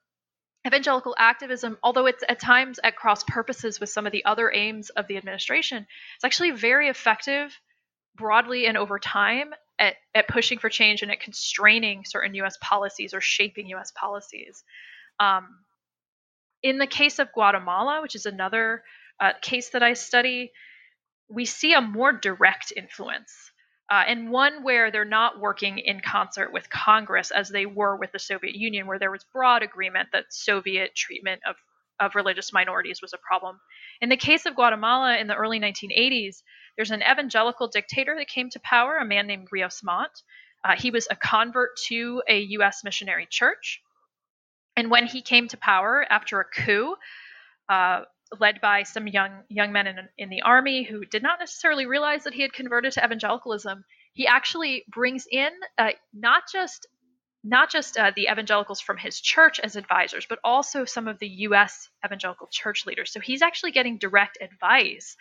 evangelical 0.65 1.15
activism, 1.17 1.77
although 1.81 2.05
it's 2.05 2.23
at 2.27 2.39
times 2.39 2.79
at 2.83 2.95
cross 2.95 3.23
purposes 3.23 3.79
with 3.79 3.89
some 3.89 4.05
of 4.05 4.11
the 4.11 4.25
other 4.25 4.51
aims 4.53 4.89
of 4.91 5.07
the 5.07 5.17
administration, 5.17 5.87
it's 6.15 6.23
actually 6.23 6.51
very 6.51 6.87
effective 6.87 7.57
broadly 8.15 8.67
and 8.67 8.77
over 8.77 8.99
time 8.99 9.53
at, 9.79 9.95
at 10.13 10.27
pushing 10.27 10.59
for 10.59 10.69
change 10.69 11.01
and 11.01 11.11
at 11.11 11.19
constraining 11.19 12.03
certain 12.05 12.35
US 12.35 12.57
policies 12.61 13.13
or 13.13 13.21
shaping 13.21 13.67
US 13.67 13.91
policies. 13.91 14.63
Um, 15.19 15.47
in 16.61 16.77
the 16.77 16.87
case 16.87 17.17
of 17.19 17.31
Guatemala, 17.33 18.01
which 18.01 18.15
is 18.15 18.25
another 18.25 18.83
uh, 19.19 19.31
case 19.41 19.69
that 19.69 19.81
I 19.81 19.93
study, 19.93 20.51
we 21.29 21.45
see 21.45 21.73
a 21.73 21.81
more 21.81 22.11
direct 22.11 22.71
influence 22.75 23.50
uh, 23.91 24.05
and 24.07 24.31
one 24.31 24.63
where 24.63 24.89
they're 24.89 25.03
not 25.03 25.41
working 25.41 25.77
in 25.77 25.99
concert 25.99 26.53
with 26.53 26.69
Congress 26.69 27.29
as 27.29 27.49
they 27.49 27.65
were 27.65 27.97
with 27.97 28.13
the 28.13 28.19
Soviet 28.19 28.55
Union, 28.55 28.87
where 28.87 28.97
there 28.97 29.11
was 29.11 29.25
broad 29.33 29.63
agreement 29.63 30.07
that 30.13 30.31
Soviet 30.33 30.95
treatment 30.95 31.41
of, 31.45 31.57
of 31.99 32.15
religious 32.15 32.53
minorities 32.53 33.01
was 33.01 33.11
a 33.11 33.17
problem. 33.17 33.59
In 33.99 34.07
the 34.07 34.15
case 34.15 34.45
of 34.45 34.55
Guatemala 34.55 35.17
in 35.17 35.27
the 35.27 35.35
early 35.35 35.59
1980s, 35.59 36.37
there's 36.77 36.91
an 36.91 37.03
evangelical 37.03 37.67
dictator 37.67 38.15
that 38.17 38.29
came 38.29 38.49
to 38.51 38.61
power, 38.61 38.95
a 38.95 39.05
man 39.05 39.27
named 39.27 39.49
Rios 39.51 39.83
Montt. 39.83 40.23
Uh, 40.63 40.77
he 40.77 40.89
was 40.89 41.09
a 41.11 41.15
convert 41.17 41.75
to 41.87 42.23
a 42.29 42.39
U.S. 42.39 42.85
missionary 42.85 43.27
church. 43.29 43.81
And 44.77 44.89
when 44.89 45.05
he 45.05 45.21
came 45.21 45.49
to 45.49 45.57
power 45.57 46.05
after 46.09 46.39
a 46.39 46.45
coup, 46.45 46.95
uh, 47.67 48.03
led 48.39 48.61
by 48.61 48.83
some 48.83 49.07
young 49.07 49.43
young 49.49 49.71
men 49.71 49.87
in, 49.87 49.97
in 50.17 50.29
the 50.29 50.41
army 50.41 50.83
who 50.83 51.05
did 51.05 51.23
not 51.23 51.39
necessarily 51.39 51.85
realize 51.85 52.23
that 52.23 52.33
he 52.33 52.41
had 52.41 52.53
converted 52.53 52.93
to 52.93 53.03
evangelicalism. 53.03 53.83
He 54.13 54.27
actually 54.27 54.85
brings 54.89 55.25
in 55.29 55.49
uh, 55.77 55.89
not 56.13 56.43
just 56.51 56.87
not 57.43 57.71
just 57.71 57.97
uh, 57.97 58.11
the 58.15 58.27
evangelicals 58.31 58.79
from 58.79 58.97
his 58.97 59.19
church 59.19 59.59
as 59.59 59.75
advisors, 59.75 60.25
but 60.29 60.39
also 60.43 60.85
some 60.85 61.07
of 61.07 61.17
the 61.19 61.27
U.S. 61.27 61.89
evangelical 62.05 62.47
church 62.51 62.85
leaders. 62.85 63.11
So 63.11 63.19
he's 63.19 63.41
actually 63.41 63.71
getting 63.71 63.97
direct 63.97 64.37
advice 64.41 65.17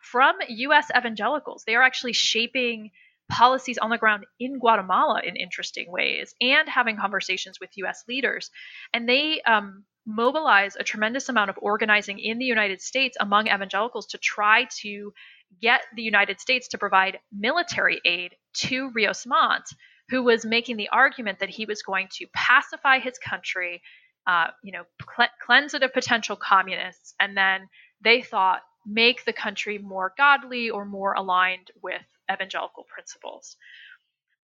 from 0.00 0.36
U.S. 0.48 0.88
evangelicals. 0.96 1.62
They 1.64 1.76
are 1.76 1.82
actually 1.82 2.14
shaping 2.14 2.90
policies 3.30 3.78
on 3.78 3.90
the 3.90 3.98
ground 3.98 4.26
in 4.40 4.58
Guatemala 4.58 5.20
in 5.24 5.36
interesting 5.36 5.90
ways 5.90 6.34
and 6.40 6.68
having 6.68 6.96
conversations 6.96 7.60
with 7.60 7.70
U.S. 7.76 8.02
leaders. 8.08 8.50
And 8.92 9.08
they 9.08 9.40
um, 9.42 9.84
mobilize 10.14 10.76
a 10.76 10.84
tremendous 10.84 11.28
amount 11.28 11.50
of 11.50 11.58
organizing 11.60 12.18
in 12.18 12.38
the 12.38 12.44
United 12.44 12.80
States 12.80 13.16
among 13.20 13.46
evangelicals 13.46 14.06
to 14.08 14.18
try 14.18 14.66
to 14.80 15.12
get 15.60 15.82
the 15.94 16.02
United 16.02 16.40
States 16.40 16.68
to 16.68 16.78
provide 16.78 17.18
military 17.32 18.00
aid 18.04 18.34
to 18.54 18.90
Rios 18.94 19.26
Montt, 19.26 19.64
who 20.08 20.22
was 20.22 20.44
making 20.44 20.76
the 20.76 20.88
argument 20.90 21.38
that 21.40 21.48
he 21.48 21.66
was 21.66 21.82
going 21.82 22.08
to 22.12 22.26
pacify 22.34 22.98
his 22.98 23.18
country, 23.18 23.82
uh, 24.26 24.48
you 24.62 24.72
know, 24.72 24.84
cl- 25.16 25.28
cleanse 25.44 25.74
it 25.74 25.82
of 25.82 25.92
potential 25.92 26.36
communists, 26.36 27.14
and 27.20 27.36
then 27.36 27.68
they 28.02 28.22
thought 28.22 28.62
make 28.86 29.24
the 29.24 29.32
country 29.32 29.78
more 29.78 30.12
godly 30.16 30.70
or 30.70 30.84
more 30.84 31.12
aligned 31.12 31.70
with 31.82 32.02
evangelical 32.32 32.84
principles. 32.84 33.56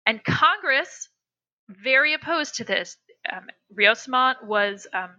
And 0.07 0.23
Congress, 0.25 1.09
very 1.69 2.15
opposed 2.15 2.57
to 2.57 2.65
this. 2.65 2.97
Um, 3.31 3.47
Rios 3.73 4.09
Montt 4.09 4.45
was 4.45 4.87
um, 4.93 5.11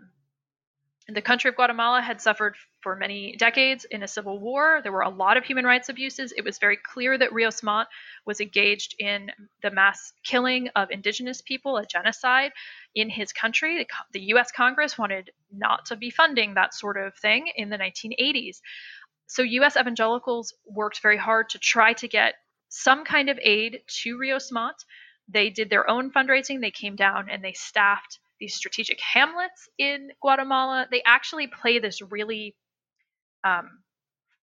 the 1.07 1.21
country 1.21 1.49
of 1.49 1.55
Guatemala 1.55 2.01
had 2.01 2.21
suffered 2.21 2.55
for 2.81 2.95
many 2.95 3.35
decades 3.35 3.85
in 3.85 4.03
a 4.03 4.07
civil 4.07 4.39
war. 4.39 4.81
There 4.83 4.91
were 4.91 5.01
a 5.01 5.09
lot 5.09 5.37
of 5.37 5.43
human 5.43 5.65
rights 5.65 5.89
abuses. 5.89 6.31
It 6.31 6.43
was 6.43 6.59
very 6.59 6.77
clear 6.77 7.17
that 7.17 7.33
Rios 7.33 7.63
Montt 7.63 7.87
was 8.25 8.39
engaged 8.39 8.95
in 8.99 9.31
the 9.61 9.71
mass 9.71 10.13
killing 10.23 10.69
of 10.75 10.91
indigenous 10.91 11.41
people, 11.41 11.77
a 11.77 11.85
genocide 11.85 12.51
in 12.95 13.09
his 13.09 13.33
country. 13.33 13.87
The 14.13 14.21
US 14.33 14.51
Congress 14.51 14.97
wanted 14.97 15.31
not 15.51 15.85
to 15.87 15.95
be 15.95 16.11
funding 16.11 16.53
that 16.53 16.73
sort 16.73 16.97
of 16.97 17.15
thing 17.15 17.51
in 17.55 17.69
the 17.69 17.77
1980s. 17.77 18.61
So 19.27 19.41
US 19.41 19.77
evangelicals 19.77 20.53
worked 20.65 21.01
very 21.01 21.17
hard 21.17 21.49
to 21.49 21.59
try 21.59 21.93
to 21.93 22.07
get 22.07 22.35
some 22.69 23.05
kind 23.05 23.29
of 23.29 23.39
aid 23.41 23.81
to 23.87 24.17
Rios 24.17 24.51
Montt. 24.51 24.85
They 25.27 25.49
did 25.49 25.69
their 25.69 25.89
own 25.89 26.11
fundraising. 26.11 26.61
They 26.61 26.71
came 26.71 26.95
down 26.95 27.29
and 27.29 27.43
they 27.43 27.53
staffed 27.53 28.19
these 28.41 28.55
strategic 28.55 28.99
hamlets 28.99 29.69
in 29.77 30.09
Guatemala, 30.21 30.87
they 30.91 31.03
actually 31.05 31.47
play 31.47 31.79
this 31.79 32.01
really 32.01 32.55
um, 33.45 33.69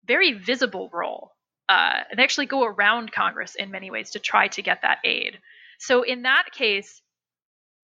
very 0.07 0.33
visible 0.33 0.89
role. 0.91 1.31
Uh, 1.69 1.99
they 2.15 2.23
actually 2.23 2.47
go 2.47 2.63
around 2.63 3.11
Congress 3.11 3.55
in 3.55 3.71
many 3.71 3.91
ways 3.91 4.11
to 4.11 4.19
try 4.19 4.47
to 4.47 4.61
get 4.61 4.81
that 4.81 4.99
aid. 5.03 5.37
So 5.79 6.01
in 6.03 6.23
that 6.23 6.45
case, 6.51 7.01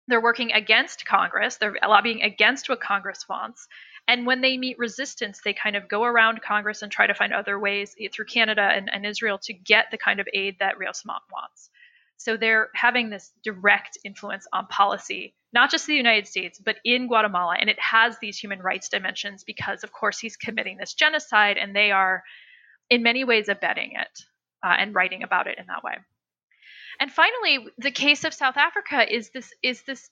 they're 0.06 0.22
working 0.22 0.52
against 0.52 1.04
Congress. 1.04 1.56
They're 1.56 1.76
lobbying 1.86 2.22
against 2.22 2.68
what 2.68 2.80
Congress 2.80 3.26
wants. 3.28 3.66
And 4.06 4.24
when 4.24 4.40
they 4.40 4.56
meet 4.56 4.78
resistance, 4.78 5.40
they 5.44 5.52
kind 5.52 5.76
of 5.76 5.88
go 5.88 6.04
around 6.04 6.42
Congress 6.42 6.82
and 6.82 6.90
try 6.90 7.06
to 7.08 7.14
find 7.14 7.32
other 7.32 7.58
ways 7.58 7.94
through 8.12 8.24
Canada 8.24 8.62
and, 8.62 8.88
and 8.90 9.04
Israel 9.04 9.38
to 9.42 9.52
get 9.52 9.86
the 9.90 9.98
kind 9.98 10.20
of 10.20 10.28
aid 10.32 10.56
that 10.60 10.78
Rios 10.78 11.02
Montt 11.04 11.22
wants. 11.30 11.70
So 12.16 12.36
they're 12.36 12.68
having 12.74 13.10
this 13.10 13.30
direct 13.44 13.98
influence 14.04 14.46
on 14.52 14.66
policy, 14.66 15.34
not 15.52 15.70
just 15.70 15.86
the 15.86 15.94
United 15.94 16.26
States, 16.26 16.60
but 16.62 16.76
in 16.84 17.08
Guatemala. 17.08 17.56
And 17.58 17.70
it 17.70 17.78
has 17.80 18.18
these 18.20 18.38
human 18.38 18.60
rights 18.60 18.88
dimensions 18.88 19.44
because, 19.44 19.82
of 19.84 19.92
course, 19.92 20.18
he's 20.18 20.36
committing 20.36 20.76
this 20.76 20.94
genocide 20.94 21.56
and 21.56 21.74
they 21.74 21.90
are, 21.90 22.22
in 22.90 23.02
many 23.02 23.24
ways, 23.24 23.48
abetting 23.48 23.92
it 23.92 24.22
uh, 24.64 24.74
and 24.78 24.94
writing 24.94 25.22
about 25.22 25.46
it 25.46 25.58
in 25.58 25.66
that 25.68 25.82
way. 25.82 25.94
And 27.00 27.10
finally, 27.10 27.66
the 27.78 27.90
case 27.90 28.24
of 28.24 28.34
South 28.34 28.56
Africa 28.56 29.06
is 29.12 29.30
this 29.30 29.52
is 29.62 29.82
this 29.82 30.10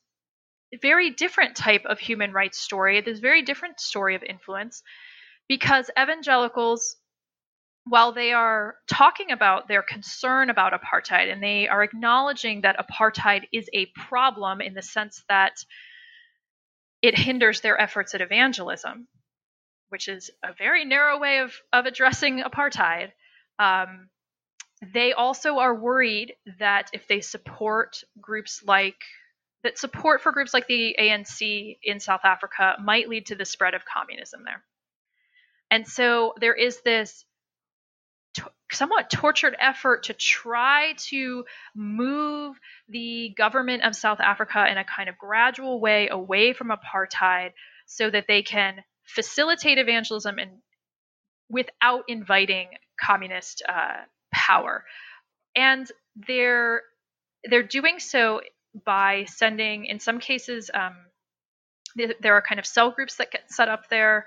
very 0.81 1.11
different 1.11 1.57
type 1.57 1.85
of 1.85 1.99
human 1.99 2.33
rights 2.33 2.59
story, 2.59 3.01
this 3.01 3.18
very 3.18 3.42
different 3.42 3.81
story 3.81 4.14
of 4.14 4.22
influence, 4.22 4.83
because 5.49 5.90
evangelicals 6.01 6.96
while 7.88 8.12
they 8.12 8.33
are 8.33 8.77
talking 8.88 9.31
about 9.31 9.68
their 9.68 9.83
concern 9.83 10.51
about 10.51 10.72
apartheid 10.72 11.33
and 11.33 11.40
they 11.40 11.68
are 11.68 11.85
acknowledging 11.85 12.62
that 12.62 12.77
apartheid 12.79 13.44
is 13.53 13.70
a 13.72 13.87
problem 13.87 14.61
in 14.61 14.75
the 14.75 14.83
sense 14.83 15.22
that 15.29 15.64
it 17.01 17.16
hinders 17.16 17.61
their 17.61 17.81
efforts 17.81 18.12
at 18.14 18.20
evangelism, 18.20 19.07
which 19.90 20.09
is 20.09 20.31
a 20.42 20.53
very 20.53 20.85
narrow 20.85 21.20
way 21.20 21.38
of, 21.38 21.53
of 21.72 21.87
addressing 21.87 22.42
apartheid, 22.42 23.12
um, 23.61 24.09
they 24.93 25.12
also 25.12 25.59
are 25.59 25.74
worried 25.74 26.34
that 26.59 26.91
if 26.93 27.07
they 27.07 27.20
support 27.20 28.03
groups 28.20 28.62
like 28.66 29.01
that 29.62 29.78
support 29.78 30.20
for 30.22 30.32
groups 30.32 30.53
like 30.53 30.66
the 30.66 30.97
ANC 30.99 31.78
in 31.82 32.01
South 32.01 32.24
Africa 32.24 32.76
might 32.82 33.09
lead 33.09 33.26
to 33.26 33.37
the 33.37 33.45
spread 33.45 33.74
of 33.74 33.82
communism 33.84 34.43
there. 34.45 34.62
And 35.70 35.87
so 35.87 36.34
there 36.41 36.55
is 36.55 36.82
this 36.82 37.24
somewhat 38.72 39.11
tortured 39.11 39.57
effort 39.59 40.05
to 40.05 40.14
try 40.14 40.95
to 40.97 41.45
move 41.74 42.57
the 42.89 43.32
government 43.37 43.82
of 43.84 43.95
South 43.95 44.20
Africa 44.20 44.66
in 44.70 44.78
a 44.78 44.84
kind 44.84 45.09
of 45.09 45.18
gradual 45.18 45.80
way 45.80 46.09
away 46.09 46.53
from 46.53 46.70
apartheid 46.70 47.53
so 47.87 48.11
that 48.11 48.26
they 48.26 48.43
can 48.43 48.82
facilitate 49.05 49.78
evangelism 49.78 50.39
and 50.39 50.51
without 51.49 52.05
inviting 52.09 52.68
communist 53.01 53.62
uh, 53.68 54.03
power. 54.32 54.84
And 55.55 55.91
they're 56.26 56.82
they're 57.45 57.62
doing 57.62 57.99
so 57.99 58.41
by 58.84 59.24
sending, 59.28 59.87
in 59.87 60.01
some 60.01 60.18
cases, 60.18 60.70
um, 60.74 60.97
there 62.20 62.34
are 62.34 62.43
kind 62.43 62.59
of 62.59 62.66
cell 62.66 62.91
groups 62.91 63.16
that 63.16 63.30
get 63.30 63.51
set 63.51 63.68
up 63.68 63.89
there 63.89 64.26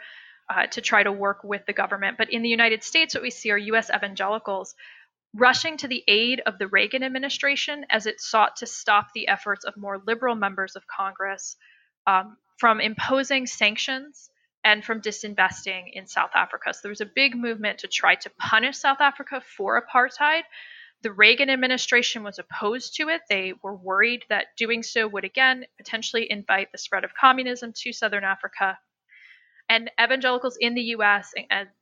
uh, 0.50 0.68
to 0.68 0.82
try 0.82 1.04
to 1.04 1.12
work 1.12 1.44
with 1.44 1.66
the 1.66 1.74
government. 1.74 2.18
But 2.18 2.32
in 2.34 2.42
the 2.42 2.50
United 2.50 2.84
States, 2.84 3.14
what 3.14 3.24
we 3.24 3.30
see 3.30 3.52
are 3.52 3.58
U.S. 3.58 3.90
evangelicals 3.94 4.76
rushing 5.36 5.78
to 5.78 5.88
the 5.88 6.04
aid 6.08 6.42
of 6.46 6.58
the 6.58 6.68
Reagan 6.68 7.04
administration 7.04 7.86
as 7.90 8.06
it 8.06 8.20
sought 8.20 8.58
to 8.58 8.66
stop 8.66 9.10
the 9.14 9.28
efforts 9.28 9.64
of 9.64 9.78
more 9.78 10.02
liberal 10.06 10.36
members 10.36 10.76
of 10.76 10.88
Congress 10.88 11.56
um, 12.08 12.38
from 12.58 12.82
imposing 12.82 13.46
sanctions 13.46 14.30
and 14.64 14.84
from 14.84 15.02
disinvesting 15.02 15.84
in 15.94 16.08
South 16.08 16.32
Africa. 16.36 16.74
So 16.74 16.80
there 16.84 16.90
was 16.90 17.02
a 17.02 17.06
big 17.06 17.36
movement 17.36 17.80
to 17.80 17.88
try 17.88 18.16
to 18.16 18.30
punish 18.40 18.78
South 18.78 19.00
Africa 19.00 19.42
for 19.56 19.82
apartheid. 19.82 20.42
The 21.02 21.14
Reagan 21.14 21.50
administration 21.50 22.24
was 22.24 22.40
opposed 22.40 22.96
to 22.96 23.08
it. 23.08 23.22
They 23.30 23.54
were 23.64 23.76
worried 23.76 24.26
that 24.30 24.48
doing 24.58 24.84
so 24.84 25.08
would 25.08 25.24
again 25.24 25.66
potentially 25.78 26.30
invite 26.30 26.72
the 26.72 26.78
spread 26.78 27.06
of 27.06 27.12
communism 27.14 27.72
to 27.78 27.94
Southern 27.94 28.26
Africa. 28.26 28.78
And 29.70 29.92
evangelicals 30.02 30.58
in 30.60 30.74
the 30.74 30.82
US, 30.96 31.34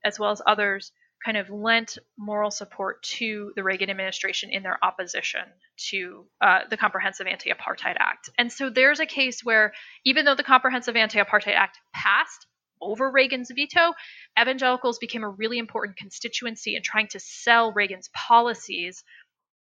as 0.03 0.19
well 0.19 0.31
as 0.31 0.41
others, 0.45 0.91
kind 1.23 1.37
of 1.37 1.49
lent 1.49 1.97
moral 2.17 2.51
support 2.51 3.01
to 3.01 3.51
the 3.55 3.63
Reagan 3.63 3.89
administration 3.89 4.49
in 4.51 4.61
their 4.61 4.77
opposition 4.83 5.41
to 5.89 6.25
uh, 6.41 6.59
the 6.69 6.77
Comprehensive 6.77 7.27
Anti 7.27 7.49
Apartheid 7.49 7.95
Act. 7.97 8.29
And 8.37 8.51
so 8.51 8.69
there's 8.69 8.99
a 8.99 9.05
case 9.05 9.43
where, 9.43 9.73
even 10.05 10.25
though 10.25 10.35
the 10.35 10.43
Comprehensive 10.43 10.95
Anti 10.95 11.19
Apartheid 11.19 11.55
Act 11.55 11.79
passed 11.93 12.45
over 12.79 13.09
Reagan's 13.09 13.51
veto, 13.53 13.93
evangelicals 14.39 14.99
became 14.99 15.23
a 15.23 15.29
really 15.29 15.57
important 15.57 15.97
constituency 15.97 16.75
in 16.75 16.83
trying 16.83 17.07
to 17.07 17.19
sell 17.19 17.71
Reagan's 17.71 18.09
policies 18.13 19.03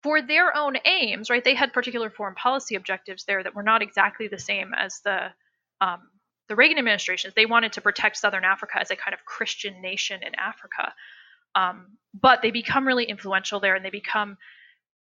for 0.03 0.23
their 0.23 0.57
own 0.57 0.77
aims, 0.85 1.31
right? 1.31 1.45
They 1.45 1.55
had 1.55 1.73
particular 1.73 2.11
foreign 2.11 2.35
policy 2.35 2.75
objectives 2.75 3.25
there 3.25 3.43
that 3.43 3.55
were 3.55 3.63
not 3.63 3.83
exactly 3.83 4.29
the 4.29 4.39
same 4.39 4.73
as 4.75 5.01
the 5.05 5.29
um, 5.81 6.01
the 6.53 6.57
Reagan 6.57 6.77
administration. 6.77 7.33
They 7.35 7.47
wanted 7.47 7.73
to 7.73 7.81
protect 7.81 8.19
Southern 8.19 8.45
Africa 8.45 8.79
as 8.79 8.91
a 8.91 8.97
kind 8.97 9.15
of 9.15 9.25
Christian 9.25 9.81
nation 9.81 10.21
in 10.23 10.35
Africa. 10.35 10.93
Um, 11.55 11.97
but 12.13 12.43
they 12.43 12.51
become 12.51 12.87
really 12.87 13.05
influential 13.05 13.59
there, 13.59 13.75
and 13.75 13.83
they 13.83 13.91
become 13.91 14.37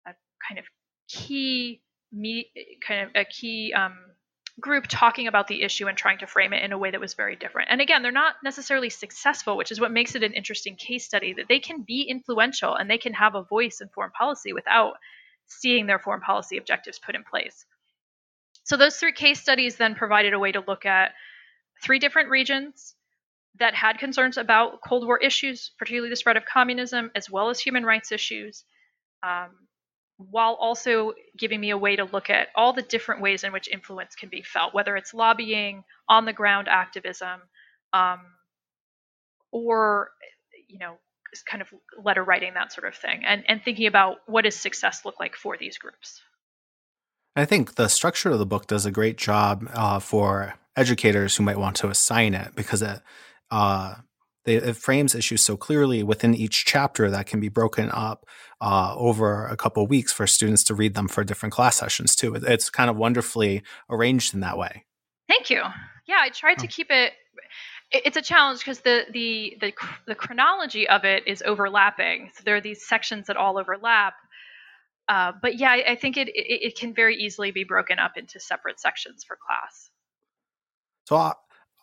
a 0.08 0.12
kind 0.48 0.58
of 0.58 0.66
key, 1.10 1.82
me, 2.14 2.50
kind 2.88 3.02
of 3.08 3.10
a 3.14 3.26
key 3.26 3.74
um, 3.74 3.98
group 4.58 4.86
talking 4.88 5.28
about 5.28 5.50
the 5.50 5.64
issue 5.64 5.88
and 5.88 5.98
trying 5.98 6.20
to 6.20 6.28
frame 6.28 6.54
it 6.54 6.64
in 6.64 6.72
a 6.72 6.78
way 6.78 6.92
that 6.92 7.02
was 7.02 7.14
very 7.14 7.36
different. 7.36 7.68
And 7.72 7.82
again, 7.82 8.04
they're 8.04 8.12
not 8.14 8.36
necessarily 8.42 8.90
successful, 8.90 9.58
which 9.58 9.72
is 9.72 9.82
what 9.82 9.92
makes 9.92 10.16
it 10.16 10.24
an 10.24 10.32
interesting 10.32 10.78
case 10.78 11.04
study. 11.04 11.34
That 11.34 11.50
they 11.50 11.60
can 11.60 11.82
be 11.82 12.04
influential 12.04 12.74
and 12.74 12.90
they 12.90 12.98
can 12.98 13.14
have 13.14 13.36
a 13.36 13.44
voice 13.44 13.82
in 13.82 13.90
foreign 13.90 14.12
policy 14.12 14.54
without 14.54 14.94
seeing 15.48 15.88
their 15.88 16.00
foreign 16.00 16.22
policy 16.22 16.56
objectives 16.56 17.00
put 17.00 17.16
in 17.16 17.24
place. 17.26 17.66
So 18.64 18.78
those 18.78 18.96
three 18.96 19.12
case 19.12 19.42
studies 19.42 19.76
then 19.76 19.96
provided 19.96 20.34
a 20.34 20.40
way 20.40 20.54
to 20.54 20.64
look 20.66 20.86
at 20.86 21.12
three 21.84 22.00
different 22.00 22.30
regions 22.30 22.96
that 23.60 23.76
had 23.76 24.00
concerns 24.00 24.38
about 24.38 24.82
Cold 24.82 25.06
War 25.06 25.18
issues, 25.18 25.72
particularly 25.78 26.10
the 26.10 26.16
spread 26.16 26.38
of 26.38 26.46
communism, 26.46 27.12
as 27.16 27.30
well 27.30 27.50
as 27.50 27.60
human 27.60 27.86
rights 27.86 28.12
issues, 28.12 28.64
um, 29.22 29.50
while 30.18 30.54
also 30.54 31.14
giving 31.38 31.60
me 31.60 31.70
a 31.70 31.78
way 31.78 31.96
to 31.96 32.06
look 32.06 32.30
at 32.30 32.48
all 32.56 32.74
the 32.74 32.82
different 32.82 33.22
ways 33.22 33.44
in 33.44 33.52
which 33.52 33.68
influence 33.68 34.16
can 34.16 34.30
be 34.30 34.42
felt, 34.42 34.74
whether 34.74 34.96
it's 34.96 35.14
lobbying, 35.14 35.84
on 36.10 36.26
the 36.26 36.34
ground 36.34 36.68
activism, 36.68 37.42
um, 37.94 38.20
or 39.52 40.10
you 40.68 40.80
know, 40.80 40.98
kind 41.48 41.62
of 41.62 41.68
letter 42.04 42.24
writing, 42.24 42.54
that 42.56 42.74
sort 42.74 42.88
of 42.88 42.96
thing, 42.96 43.24
and 43.26 43.44
and 43.48 43.62
thinking 43.64 43.88
about 43.88 44.18
what 44.26 44.44
does 44.44 44.56
success 44.56 45.06
look 45.06 45.20
like 45.20 45.36
for 45.36 45.58
these 45.58 45.78
groups. 45.78 46.22
I 47.36 47.46
think 47.46 47.76
the 47.76 47.88
structure 47.88 48.32
of 48.32 48.40
the 48.40 48.46
book 48.46 48.68
does 48.68 48.86
a 48.86 48.92
great 48.92 49.18
job 49.18 49.68
uh, 49.74 50.00
for 50.00 50.56
educators 50.76 51.36
who 51.36 51.44
might 51.44 51.60
want 51.60 51.76
to 51.78 51.90
assign 51.90 52.34
it 52.34 52.56
because 52.56 52.82
it 52.82 53.02
uh, 53.52 53.96
they, 54.46 54.56
it 54.56 54.76
frames 54.76 55.16
issues 55.16 55.42
so 55.42 55.56
clearly 55.56 56.04
within 56.04 56.34
each 56.34 56.66
chapter 56.66 57.10
that 57.10 57.28
can 57.28 57.40
be 57.40 57.50
broken 57.50 57.90
up 57.92 58.26
uh, 58.62 58.94
over 58.98 59.48
a 59.48 59.56
couple 59.56 59.86
weeks 59.88 60.12
for 60.12 60.28
students 60.28 60.64
to 60.66 60.76
read 60.76 60.96
them 60.96 61.08
for 61.08 61.24
different 61.24 61.54
class 61.54 61.78
sessions 61.78 62.16
too. 62.16 62.36
It's 62.36 62.70
kind 62.70 62.90
of 62.90 62.98
wonderfully 62.98 63.64
arranged 63.90 64.34
in 64.34 64.42
that 64.42 64.58
way. 64.58 64.86
Thank 65.28 65.50
you. 65.50 65.62
Yeah, 66.08 66.20
I 66.20 66.30
tried 66.30 66.60
to 66.60 66.68
oh. 66.68 66.70
keep 66.70 66.88
it. 66.90 67.14
It's 67.92 68.18
a 68.18 68.22
challenge 68.22 68.60
because 68.60 68.80
the, 68.80 69.06
the 69.12 69.58
the 69.62 69.74
the 70.08 70.16
chronology 70.16 70.90
of 70.90 71.06
it 71.06 71.28
is 71.28 71.44
overlapping. 71.46 72.32
So 72.34 72.42
there 72.44 72.56
are 72.56 72.62
these 72.62 72.88
sections 72.88 73.28
that 73.28 73.38
all 73.38 73.60
overlap. 73.60 74.16
Uh, 75.08 75.34
but 75.42 75.60
yeah, 75.60 75.72
I, 75.72 75.92
I 75.92 75.96
think 75.96 76.18
it, 76.18 76.30
it, 76.30 76.70
it 76.70 76.78
can 76.78 76.94
very 76.94 77.18
easily 77.18 77.52
be 77.52 77.66
broken 77.66 78.00
up 78.00 78.14
into 78.18 78.40
separate 78.40 78.80
sections 78.80 79.24
for 79.24 79.38
class. 79.48 79.90
So 81.06 81.34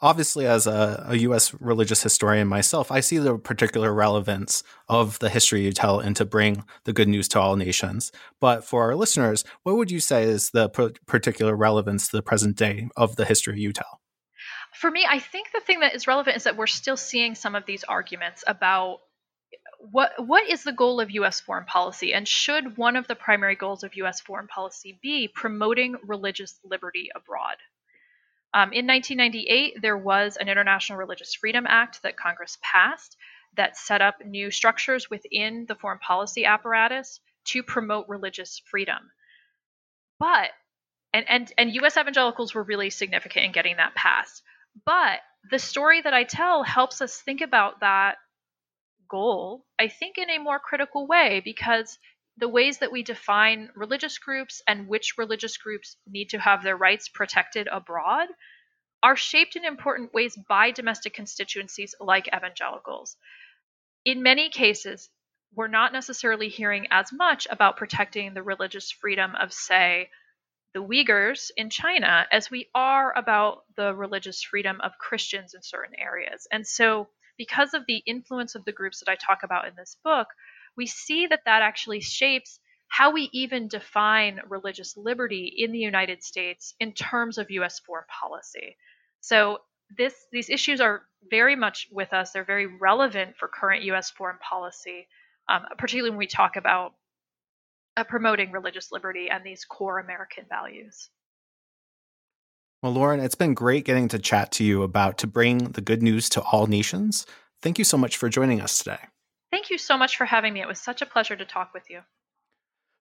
obviously 0.02 0.46
as 0.46 0.66
a, 0.66 1.04
a, 1.08 1.16
U.S. 1.18 1.54
religious 1.60 2.02
historian 2.02 2.48
myself, 2.48 2.90
I 2.90 3.00
see 3.00 3.18
the 3.18 3.38
particular 3.38 3.92
relevance 3.92 4.62
of 4.88 5.18
the 5.18 5.28
history 5.28 5.62
you 5.62 5.72
tell 5.72 6.00
and 6.00 6.16
to 6.16 6.24
bring 6.24 6.64
the 6.84 6.92
good 6.92 7.08
news 7.08 7.28
to 7.28 7.40
all 7.40 7.56
nations. 7.56 8.12
But 8.40 8.64
for 8.64 8.84
our 8.84 8.96
listeners, 8.96 9.44
what 9.62 9.76
would 9.76 9.90
you 9.90 10.00
say 10.00 10.24
is 10.24 10.50
the 10.50 10.68
particular 11.06 11.54
relevance 11.54 12.08
to 12.08 12.16
the 12.16 12.22
present 12.22 12.56
day 12.56 12.88
of 12.96 13.16
the 13.16 13.24
history 13.24 13.60
you 13.60 13.72
tell? 13.72 14.00
For 14.74 14.90
me, 14.90 15.06
I 15.08 15.18
think 15.18 15.48
the 15.52 15.60
thing 15.60 15.80
that 15.80 15.94
is 15.94 16.06
relevant 16.06 16.36
is 16.36 16.44
that 16.44 16.56
we're 16.56 16.66
still 16.66 16.96
seeing 16.96 17.34
some 17.34 17.54
of 17.54 17.66
these 17.66 17.84
arguments 17.84 18.44
about 18.46 19.00
what 19.80 20.12
what 20.18 20.48
is 20.48 20.62
the 20.62 20.72
goal 20.72 21.00
of 21.00 21.10
U.S. 21.10 21.40
foreign 21.40 21.64
policy, 21.64 22.12
and 22.12 22.28
should 22.28 22.76
one 22.76 22.96
of 22.96 23.06
the 23.06 23.14
primary 23.14 23.56
goals 23.56 23.82
of 23.82 23.94
U.S. 23.96 24.20
foreign 24.20 24.46
policy 24.46 24.98
be 25.02 25.26
promoting 25.26 25.96
religious 26.06 26.60
liberty 26.64 27.08
abroad? 27.14 27.56
Um, 28.52 28.72
in 28.72 28.86
1998, 28.86 29.80
there 29.80 29.96
was 29.96 30.36
an 30.36 30.48
International 30.48 30.98
Religious 30.98 31.34
Freedom 31.34 31.66
Act 31.68 32.02
that 32.02 32.16
Congress 32.16 32.58
passed 32.62 33.16
that 33.56 33.76
set 33.76 34.00
up 34.00 34.24
new 34.24 34.50
structures 34.50 35.08
within 35.10 35.66
the 35.66 35.74
foreign 35.74 35.98
policy 35.98 36.44
apparatus 36.44 37.20
to 37.46 37.62
promote 37.62 38.08
religious 38.08 38.60
freedom. 38.70 39.10
But 40.18 40.50
and, 41.12 41.24
and 41.28 41.52
and 41.58 41.74
US 41.74 41.96
evangelicals 41.96 42.54
were 42.54 42.62
really 42.62 42.90
significant 42.90 43.46
in 43.46 43.52
getting 43.52 43.76
that 43.76 43.94
passed. 43.94 44.42
But 44.84 45.20
the 45.50 45.58
story 45.58 46.00
that 46.02 46.14
I 46.14 46.24
tell 46.24 46.62
helps 46.62 47.00
us 47.00 47.20
think 47.20 47.40
about 47.40 47.80
that 47.80 48.16
goal, 49.08 49.64
I 49.78 49.88
think, 49.88 50.18
in 50.18 50.30
a 50.30 50.38
more 50.38 50.58
critical 50.60 51.06
way 51.06 51.40
because 51.44 51.98
the 52.40 52.48
ways 52.48 52.78
that 52.78 52.90
we 52.90 53.02
define 53.02 53.70
religious 53.76 54.18
groups 54.18 54.62
and 54.66 54.88
which 54.88 55.18
religious 55.18 55.58
groups 55.58 55.96
need 56.06 56.30
to 56.30 56.38
have 56.38 56.62
their 56.62 56.76
rights 56.76 57.08
protected 57.08 57.68
abroad 57.70 58.28
are 59.02 59.16
shaped 59.16 59.56
in 59.56 59.64
important 59.64 60.12
ways 60.14 60.38
by 60.48 60.70
domestic 60.70 61.14
constituencies 61.14 61.94
like 62.00 62.28
evangelicals. 62.34 63.16
In 64.04 64.22
many 64.22 64.48
cases, 64.48 65.10
we're 65.54 65.68
not 65.68 65.92
necessarily 65.92 66.48
hearing 66.48 66.86
as 66.90 67.12
much 67.12 67.46
about 67.50 67.76
protecting 67.76 68.32
the 68.32 68.42
religious 68.42 68.90
freedom 68.90 69.34
of, 69.34 69.52
say, 69.52 70.08
the 70.72 70.82
Uyghurs 70.82 71.50
in 71.56 71.68
China 71.68 72.26
as 72.30 72.50
we 72.50 72.68
are 72.74 73.16
about 73.16 73.64
the 73.76 73.94
religious 73.94 74.42
freedom 74.42 74.80
of 74.80 74.98
Christians 74.98 75.54
in 75.54 75.62
certain 75.62 75.98
areas. 75.98 76.46
And 76.52 76.66
so, 76.66 77.08
because 77.36 77.74
of 77.74 77.84
the 77.86 78.02
influence 78.06 78.54
of 78.54 78.64
the 78.64 78.72
groups 78.72 79.00
that 79.00 79.10
I 79.10 79.16
talk 79.16 79.42
about 79.42 79.66
in 79.66 79.74
this 79.74 79.96
book, 80.04 80.28
we 80.76 80.86
see 80.86 81.26
that 81.26 81.40
that 81.44 81.62
actually 81.62 82.00
shapes 82.00 82.60
how 82.88 83.12
we 83.12 83.30
even 83.32 83.68
define 83.68 84.40
religious 84.48 84.96
liberty 84.96 85.54
in 85.56 85.70
the 85.72 85.78
United 85.78 86.22
States 86.22 86.74
in 86.80 86.92
terms 86.92 87.38
of 87.38 87.50
US 87.50 87.78
foreign 87.80 88.04
policy. 88.20 88.76
So 89.20 89.58
this 89.96 90.14
these 90.32 90.50
issues 90.50 90.80
are 90.80 91.02
very 91.30 91.56
much 91.56 91.88
with 91.90 92.12
us. 92.12 92.32
They're 92.32 92.44
very 92.44 92.66
relevant 92.66 93.36
for 93.36 93.48
current 93.48 93.84
US 93.84 94.10
foreign 94.10 94.38
policy, 94.38 95.06
um, 95.48 95.62
particularly 95.78 96.10
when 96.10 96.18
we 96.18 96.26
talk 96.26 96.56
about 96.56 96.94
uh, 97.96 98.04
promoting 98.04 98.50
religious 98.50 98.90
liberty 98.92 99.28
and 99.30 99.44
these 99.44 99.64
core 99.64 99.98
American 99.98 100.44
values. 100.48 101.10
Well, 102.82 102.92
Lauren, 102.92 103.20
it's 103.20 103.34
been 103.34 103.54
great 103.54 103.84
getting 103.84 104.08
to 104.08 104.18
chat 104.18 104.52
to 104.52 104.64
you 104.64 104.82
about 104.82 105.18
to 105.18 105.26
bring 105.26 105.72
the 105.72 105.82
good 105.82 106.02
news 106.02 106.28
to 106.30 106.40
all 106.40 106.66
nations. 106.66 107.26
Thank 107.60 107.78
you 107.78 107.84
so 107.84 107.98
much 107.98 108.16
for 108.16 108.28
joining 108.28 108.60
us 108.60 108.78
today. 108.78 108.98
Thank 109.50 109.70
you 109.70 109.78
so 109.78 109.98
much 109.98 110.16
for 110.16 110.24
having 110.24 110.52
me. 110.52 110.60
It 110.60 110.68
was 110.68 110.80
such 110.80 111.02
a 111.02 111.06
pleasure 111.06 111.36
to 111.36 111.44
talk 111.44 111.74
with 111.74 111.90
you. 111.90 112.00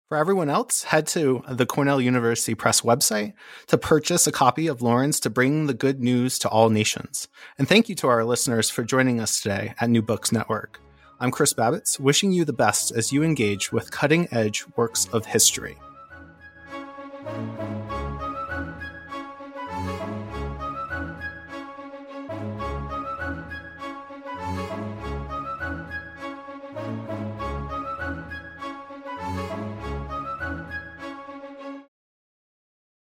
For 0.07 0.17
everyone 0.17 0.49
else, 0.49 0.81
head 0.83 1.05
to 1.09 1.43
the 1.47 1.67
Cornell 1.67 2.01
University 2.01 2.55
Press 2.55 2.81
website 2.81 3.33
to 3.67 3.77
purchase 3.77 4.25
a 4.25 4.31
copy 4.31 4.65
of 4.65 4.81
Lauren's 4.81 5.19
To 5.19 5.29
Bring 5.29 5.67
the 5.67 5.75
Good 5.75 5.99
News 5.99 6.39
to 6.39 6.49
All 6.49 6.71
Nations. 6.71 7.27
And 7.59 7.67
thank 7.67 7.89
you 7.89 7.95
to 7.95 8.07
our 8.07 8.25
listeners 8.25 8.71
for 8.71 8.83
joining 8.83 9.19
us 9.19 9.39
today 9.39 9.75
at 9.79 9.91
New 9.91 10.01
Books 10.01 10.31
Network. 10.31 10.81
I'm 11.19 11.29
Chris 11.29 11.53
Babits, 11.53 11.99
wishing 11.99 12.31
you 12.31 12.43
the 12.43 12.53
best 12.53 12.91
as 12.91 13.13
you 13.13 13.21
engage 13.21 13.71
with 13.71 13.91
cutting 13.91 14.27
edge 14.31 14.65
works 14.75 15.07
of 15.13 15.27
history. 15.27 15.77